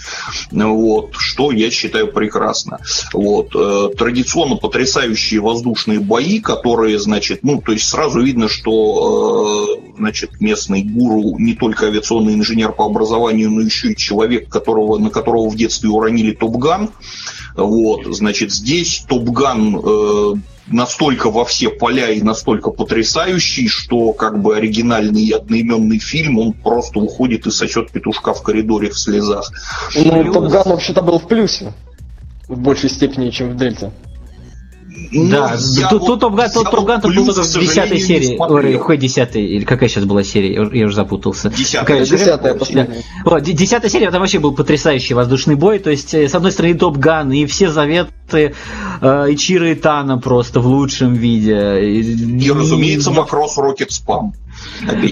[0.52, 2.80] вот, что я считаю прекрасно.
[3.14, 3.56] Вот.
[3.56, 10.40] Э, традиционно потрясающие воздушные бои, которые, значит, ну, то есть сразу видно, что, э, значит,
[10.40, 15.50] местный гуру не только авиационный инженер по образованию, но еще и человек, которого, на которого
[15.50, 16.92] в детстве уронили Топган.
[17.56, 24.56] Вот, значит, здесь Top Gun настолько во все поля и настолько потрясающий, что как бы
[24.56, 29.52] оригинальный одноименный фильм, он просто уходит и сосет петушка в коридоре в слезах.
[29.96, 31.74] Ну, Top Gun вообще-то был в плюсе.
[32.48, 33.92] В большей степени, чем в Дельте.
[35.12, 35.58] Ну, да,
[35.90, 38.38] тут вот, Top Gun, тут Top Gun был в десятой серии.
[38.40, 39.46] Ой, какой десятый?
[39.46, 40.54] Или какая сейчас была серия?
[40.54, 41.50] Я уже запутался.
[41.50, 42.06] Десятая.
[42.06, 43.40] Десятая, да.
[43.40, 45.80] Десятая серия, там вообще был потрясающий воздушный бой.
[45.80, 48.54] То есть, э, с одной стороны, Top Gun и все заветы
[49.02, 51.80] э, Ичиро и Тана просто в лучшем виде.
[51.82, 54.34] И, и разумеется, Макрос Рокет Спам.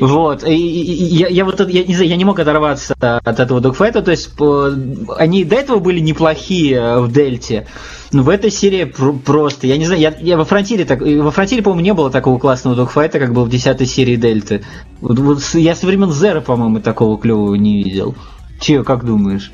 [0.01, 0.43] Вот.
[0.43, 4.01] И, и, я, я вот я не знаю, я не мог оторваться от этого докфайта.
[4.01, 4.71] То есть по,
[5.17, 7.67] они до этого были неплохие э, в Дельте.
[8.11, 11.31] Но в этой серии пр- просто, я не знаю, я, я во Фронтире так, во
[11.31, 14.63] Фронтире, по-моему, не было такого классного докфайта, как был в десятой серии Дельты.
[15.01, 18.15] Вот, вот я со времен Зера, по-моему, такого клевого не видел.
[18.59, 19.51] Че, как думаешь?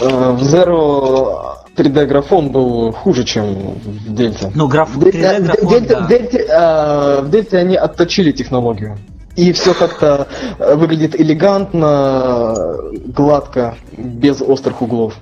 [0.00, 4.50] Э, в Зеро 3D-графон был хуже, чем в Дельте.
[4.54, 4.96] Ну, граф...
[4.96, 6.00] 3D-графон, да.
[6.00, 8.98] В Дельте, а, в Дельте они отточили технологию
[9.40, 12.76] и все как-то э, выглядит элегантно,
[13.06, 15.14] гладко, без острых углов.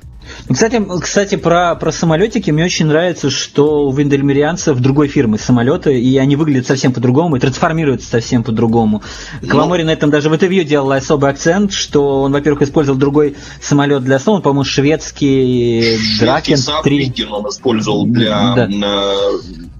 [0.48, 6.00] Ну, кстати, кстати про, про самолетики мне очень нравится, что у виндельмерианцев другой фирмы самолеты,
[6.00, 9.02] и они выглядят совсем по-другому, и трансформируются совсем по-другому.
[9.42, 13.36] Ну, Каламори на этом даже в интервью делал особый акцент, что он, во-первых, использовал другой
[13.60, 17.26] самолет для сон, по-моему, шведский Дракен 3.
[17.30, 18.68] он использовал для да.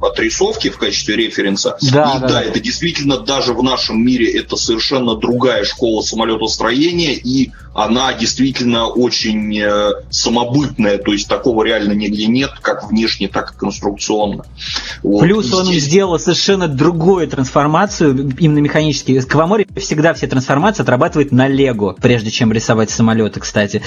[0.01, 1.77] отрисовки в качестве референса.
[1.83, 7.13] Да, и да, да, это действительно даже в нашем мире это совершенно другая школа самолетостроения,
[7.13, 13.53] и она действительно очень э, самобытное, то есть такого реально нигде нет, как внешне, так
[13.53, 14.45] и конструкционно.
[15.05, 15.21] Вот.
[15.21, 15.85] Плюс он здесь...
[15.85, 19.21] сделал совершенно другую трансформацию, именно механически.
[19.21, 23.81] Кавамори всегда все трансформации отрабатывает на Лего, прежде чем рисовать самолеты, кстати.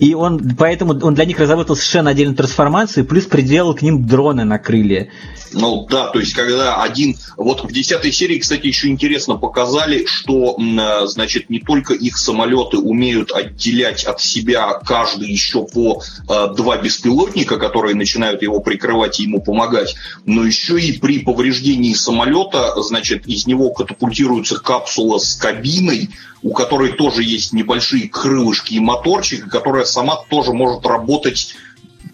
[0.00, 4.44] И он, поэтому он для них разработал совершенно отдельную трансформацию, плюс приделал к ним дроны
[4.44, 5.10] на крылья.
[5.52, 7.16] Ну да, то есть когда один...
[7.36, 12.78] Вот в десятой серии, кстати, еще интересно показали, что, э, значит, не только их самолеты
[12.78, 19.24] умеют отделять от себя каждый еще по э, два беспилотника, которые начинают его прикрывать и
[19.24, 26.10] ему помогать, но еще и при повреждении самолета, значит, из него катапультируется капсула с кабиной,
[26.42, 31.54] у которой тоже есть небольшие крылышки и моторчик, которая сама тоже может работать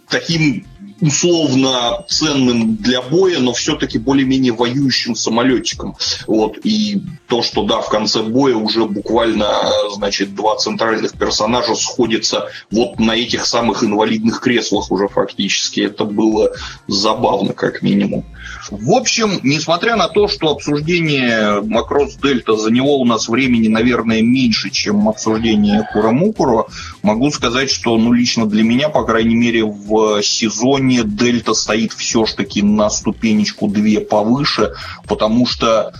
[0.09, 0.66] таким
[1.05, 5.97] условно ценным для боя, но все-таки более-менее воюющим самолетиком.
[6.26, 6.59] Вот.
[6.64, 9.47] И то, что да, в конце боя уже буквально,
[9.93, 15.81] значит, два центральных персонажа сходятся вот на этих самых инвалидных креслах уже фактически.
[15.81, 16.51] Это было
[16.89, 18.24] забавно, как минимум.
[18.71, 24.71] В общем, несмотря на то, что обсуждение Макрос Дельта заняло у нас времени, наверное, меньше,
[24.71, 26.66] чем обсуждение Курамукуро,
[27.03, 32.62] могу сказать, что, ну, лично для меня, по крайней мере, в сезоне Дельта стоит все-таки
[32.62, 34.75] на ступенечку две повыше,
[35.07, 35.93] потому что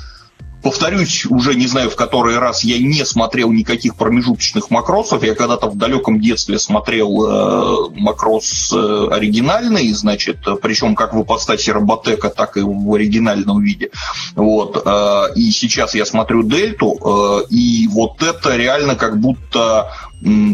[0.65, 5.23] повторюсь, уже не знаю в который раз, я не смотрел никаких промежуточных макросов.
[5.23, 11.71] Я когда-то в далеком детстве смотрел э, макрос э, оригинальный, значит, причем как в ипостаси
[11.71, 13.91] Роботека, так и в оригинальном виде.
[14.35, 14.83] Вот.
[14.85, 19.93] Э, и сейчас я смотрю Дельту, э, и вот это реально как будто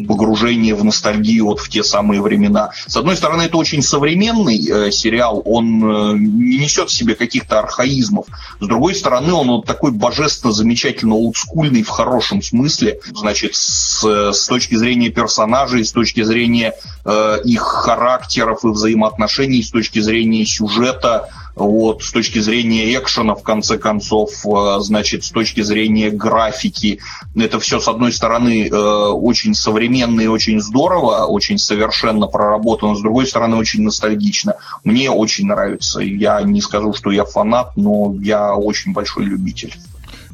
[0.08, 2.70] погружение в ностальгию вот в те самые времена.
[2.86, 7.60] С одной стороны, это очень современный э, сериал, он э, не несет в себе каких-то
[7.60, 8.26] архаизмов.
[8.58, 14.46] С другой стороны, он вот такой божественно замечательно олдскульный в хорошем смысле, значит, с, с
[14.46, 16.74] точки зрения персонажей, с точки зрения
[17.04, 23.42] э, их характеров и взаимоотношений, с точки зрения сюжета, вот, с точки зрения экшена, в
[23.42, 27.00] конце концов, э, значит, с точки зрения графики.
[27.34, 33.00] Это все, с одной стороны, э, очень современно и очень здорово, очень совершенно проработано, с
[33.00, 34.54] другой стороны, очень ностальгично.
[34.84, 36.00] Мне очень нравится.
[36.00, 39.74] Я не скажу, что я фанат, но я очень большой любитель.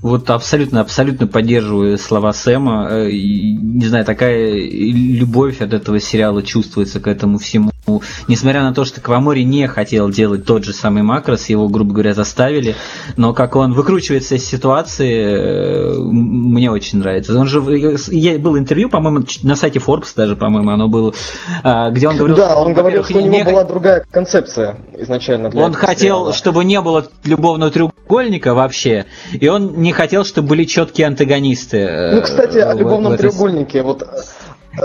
[0.07, 2.87] Вот абсолютно, абсолютно поддерживаю слова Сэма.
[2.89, 7.73] Э, не знаю, такая любовь от этого сериала чувствуется к этому всему.
[8.29, 12.15] Несмотря на то, что Квамори не хотел делать тот же самый макрос, его, грубо говоря,
[12.15, 12.77] заставили,
[13.17, 17.37] но как он выкручивается из ситуации, э, мне очень нравится.
[17.37, 21.15] Он же был интервью, по-моему, на сайте Forbes даже, по-моему, оно было,
[21.65, 22.37] а, где он говорил...
[22.37, 23.45] Да, он говорил, что у него не...
[23.45, 25.51] была другая концепция изначально.
[25.51, 26.33] Для он хотел, сериала.
[26.33, 31.79] чтобы не было любовного треугольника вообще, и он не хотел, чтобы были четкие антагонисты.
[31.79, 33.83] Э, ну, кстати, о любовном в, треугольнике.
[33.83, 34.07] Вот,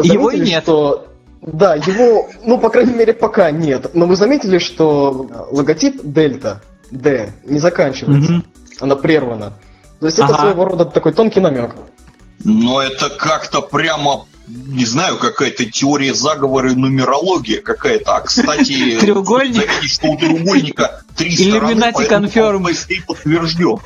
[0.04, 0.64] его и нет.
[0.64, 1.08] Что
[1.42, 3.92] да, его, ну, по крайней мере, пока нет.
[3.94, 6.62] Но вы заметили, что логотип Дельта,
[6.92, 8.34] D, не заканчивается.
[8.34, 8.46] Mm-hmm.
[8.80, 9.54] Она прервана.
[10.00, 10.34] То есть ага.
[10.34, 11.76] это своего рода такой тонкий намек.
[12.44, 18.18] Но это как-то прямо не знаю, какая-то теория заговора и нумерология какая-то.
[18.18, 19.70] А, кстати, треугольник?
[19.84, 22.28] что у треугольника три стороны, поэтому
[23.08, 23.80] подтвержден.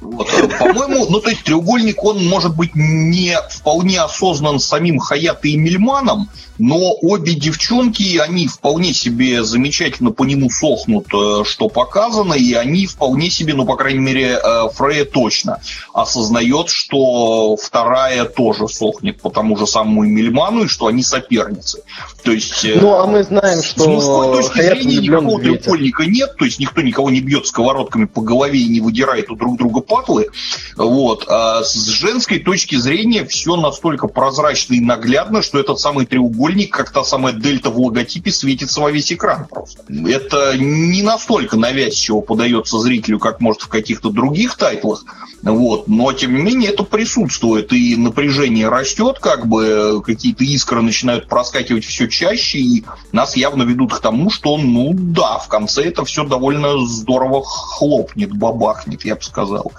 [0.00, 0.28] Вот.
[0.58, 6.28] По-моему, ну то есть треугольник, он может быть не вполне осознан самим Хаято и Мельманом,
[6.62, 12.86] но обе девчонки, они вполне себе замечательно по нему сохнут, э, что показано, и они
[12.86, 15.60] вполне себе, ну, по крайней мере, э, Фрея точно
[15.92, 21.82] осознает, что вторая тоже сохнет по тому же самому Мельману, и что они соперницы.
[22.22, 22.64] То есть...
[22.64, 23.82] Э, ну, а мы знаем, что...
[23.82, 28.22] С мужской точки зрения никакого треугольника нет, то есть никто никого не бьет сковородками по
[28.22, 30.28] голове и не выдирает у друг друга патлы.
[30.76, 31.24] Вот.
[31.28, 36.72] А с женской точки зрения все настолько прозрачно и наглядно, что этот самый треугольник треугольник,
[36.72, 39.82] как та самая дельта в логотипе, светится во весь экран просто.
[39.88, 45.04] Это не настолько навязчиво подается зрителю, как может в каких-то других тайтлах,
[45.42, 51.28] вот, но тем не менее это присутствует, и напряжение растет, как бы какие-то искры начинают
[51.28, 56.04] проскакивать все чаще, и нас явно ведут к тому, что, ну да, в конце это
[56.04, 59.72] все довольно здорово хлопнет, бабахнет, я бы сказал.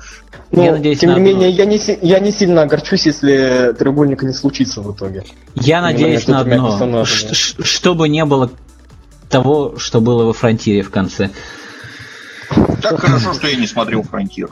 [0.51, 4.33] Но, я надеюсь, тем не менее, я не, я не сильно огорчусь, если треугольника не
[4.33, 5.23] случится в итоге.
[5.55, 8.51] Я надеюсь на одно, чтобы не было
[9.29, 11.31] того, что было во Фронтире в конце.
[12.81, 14.49] Так хорошо, что я не смотрел Фронтир.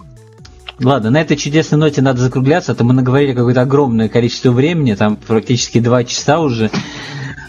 [0.79, 4.95] Ладно, на этой чудесной ноте надо закругляться, а то мы наговорили какое-то огромное количество времени,
[4.95, 6.71] там практически два часа уже.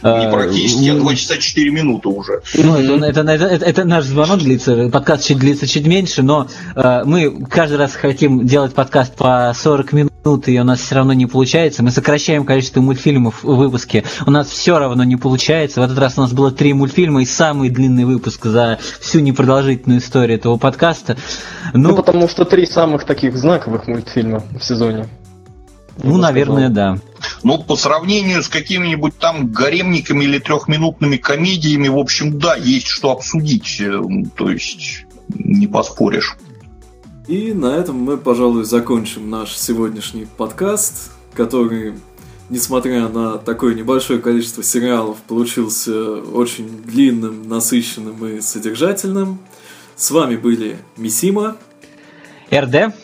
[0.02, 2.42] Не практически, а 2 часа 4 минуты уже.
[2.54, 7.02] Ну, это, это, это, это наш звонок длится, подкаст чуть длится чуть меньше, но э,
[7.04, 10.12] мы каждый раз хотим делать подкаст по 40 минут
[10.46, 11.82] и у нас все равно не получается.
[11.82, 14.04] Мы сокращаем количество мультфильмов в выпуске.
[14.24, 15.80] У нас все равно не получается.
[15.80, 20.00] В этот раз у нас было три мультфильма и самый длинный выпуск за всю непродолжительную
[20.00, 21.16] историю этого подкаста.
[21.74, 25.08] Ну, ну потому что три самых таких знаковых мультфильма в сезоне.
[26.02, 26.98] Ну, наверное, да.
[27.42, 33.10] Ну, по сравнению с какими-нибудь там гаремниками или трехминутными комедиями, в общем, да, есть что
[33.10, 33.80] обсудить.
[33.80, 34.00] Э,
[34.36, 36.36] то есть, не поспоришь.
[37.28, 41.94] И на этом мы, пожалуй, закончим наш сегодняшний подкаст, который,
[42.48, 49.38] несмотря на такое небольшое количество сериалов, получился очень длинным, насыщенным и содержательным.
[49.94, 51.56] С вами были Мисима,
[52.52, 52.94] РД,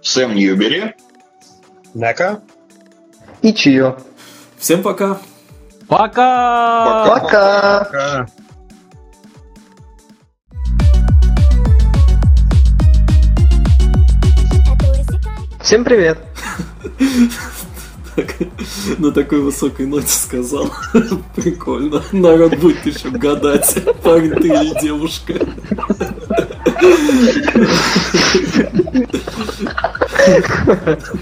[0.00, 0.94] Сэм Ньюбери,
[1.96, 2.42] Нека
[3.40, 3.96] и Чио.
[4.58, 5.18] Всем пока!
[5.88, 7.06] Пока!
[7.08, 7.84] Пока!
[7.84, 8.26] пока.
[15.62, 16.18] Всем привет!
[18.98, 20.70] На такой высокой ноте сказал.
[21.34, 22.02] Прикольно.
[22.12, 25.32] Народ будет еще гадать, парень ты или девушка.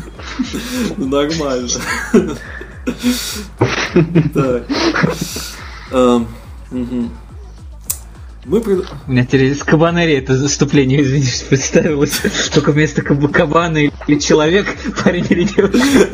[0.97, 1.69] Ну, нормально.
[4.35, 4.67] Так.
[8.47, 8.85] Мы пред...
[9.07, 12.21] У меня теперь кабанери это заступление, извините, представилось.
[12.53, 14.67] Только вместо каб кабана или человек,
[15.03, 16.09] парень или девушка.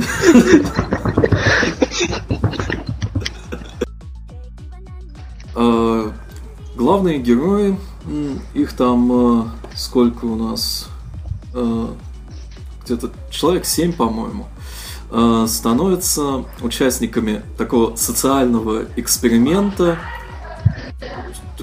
[5.56, 6.12] А,
[6.76, 7.76] главные герои,
[8.54, 10.88] их там а, сколько у нас?
[12.90, 14.48] Где-то человек 7, по-моему
[15.46, 19.98] становятся участниками такого социального эксперимента,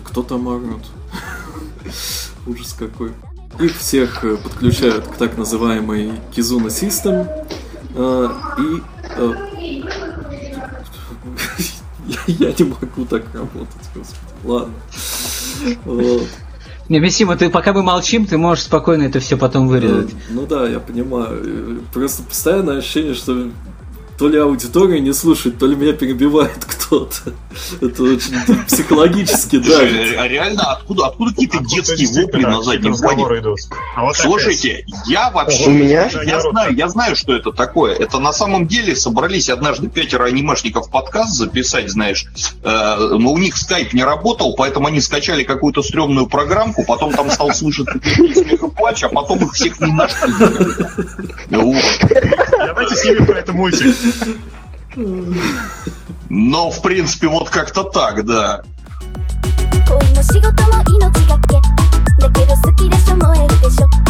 [0.03, 0.85] кто там орет?
[2.45, 3.11] Ужас какой.
[3.59, 7.27] Их всех э, подключают к так называемой Kizuna System.
[7.95, 8.81] Э, и
[9.15, 9.33] э,
[12.27, 14.21] я не могу так работать, господи.
[14.43, 14.73] Ладно.
[16.89, 20.13] Не, Мессима, ты пока мы молчим, ты можешь спокойно это все потом вырезать.
[20.29, 21.81] Ну, ну да, я понимаю.
[21.93, 23.47] Просто постоянное ощущение, что
[24.17, 27.33] то ли аудитория не слушает, то ли меня перебивает кто-то.
[27.81, 29.79] Это очень психологически, да.
[30.21, 33.25] А реально, откуда, откуда какие-то детские вопли на заднем плане?
[33.95, 35.67] А Слушайте, я вообще...
[35.67, 36.09] У меня?
[36.25, 37.93] Я знаю, я знаю, что это такое.
[37.95, 42.25] Это на самом деле собрались однажды пятеро анимешников подкаст записать, знаешь.
[42.63, 47.29] Э, но у них скайп не работал, поэтому они скачали какую-то стрёмную программку, потом там
[47.29, 50.33] стал слышать смех и плач, а потом их всех не нашли.
[52.66, 53.94] Давайте снимем про это мультик.
[56.28, 58.62] Но, в принципе, вот как-то так, да.
[59.88, 61.54] 恋の仕事も命がけ
[62.18, 64.05] だけど好きでしょ燃えるでしょ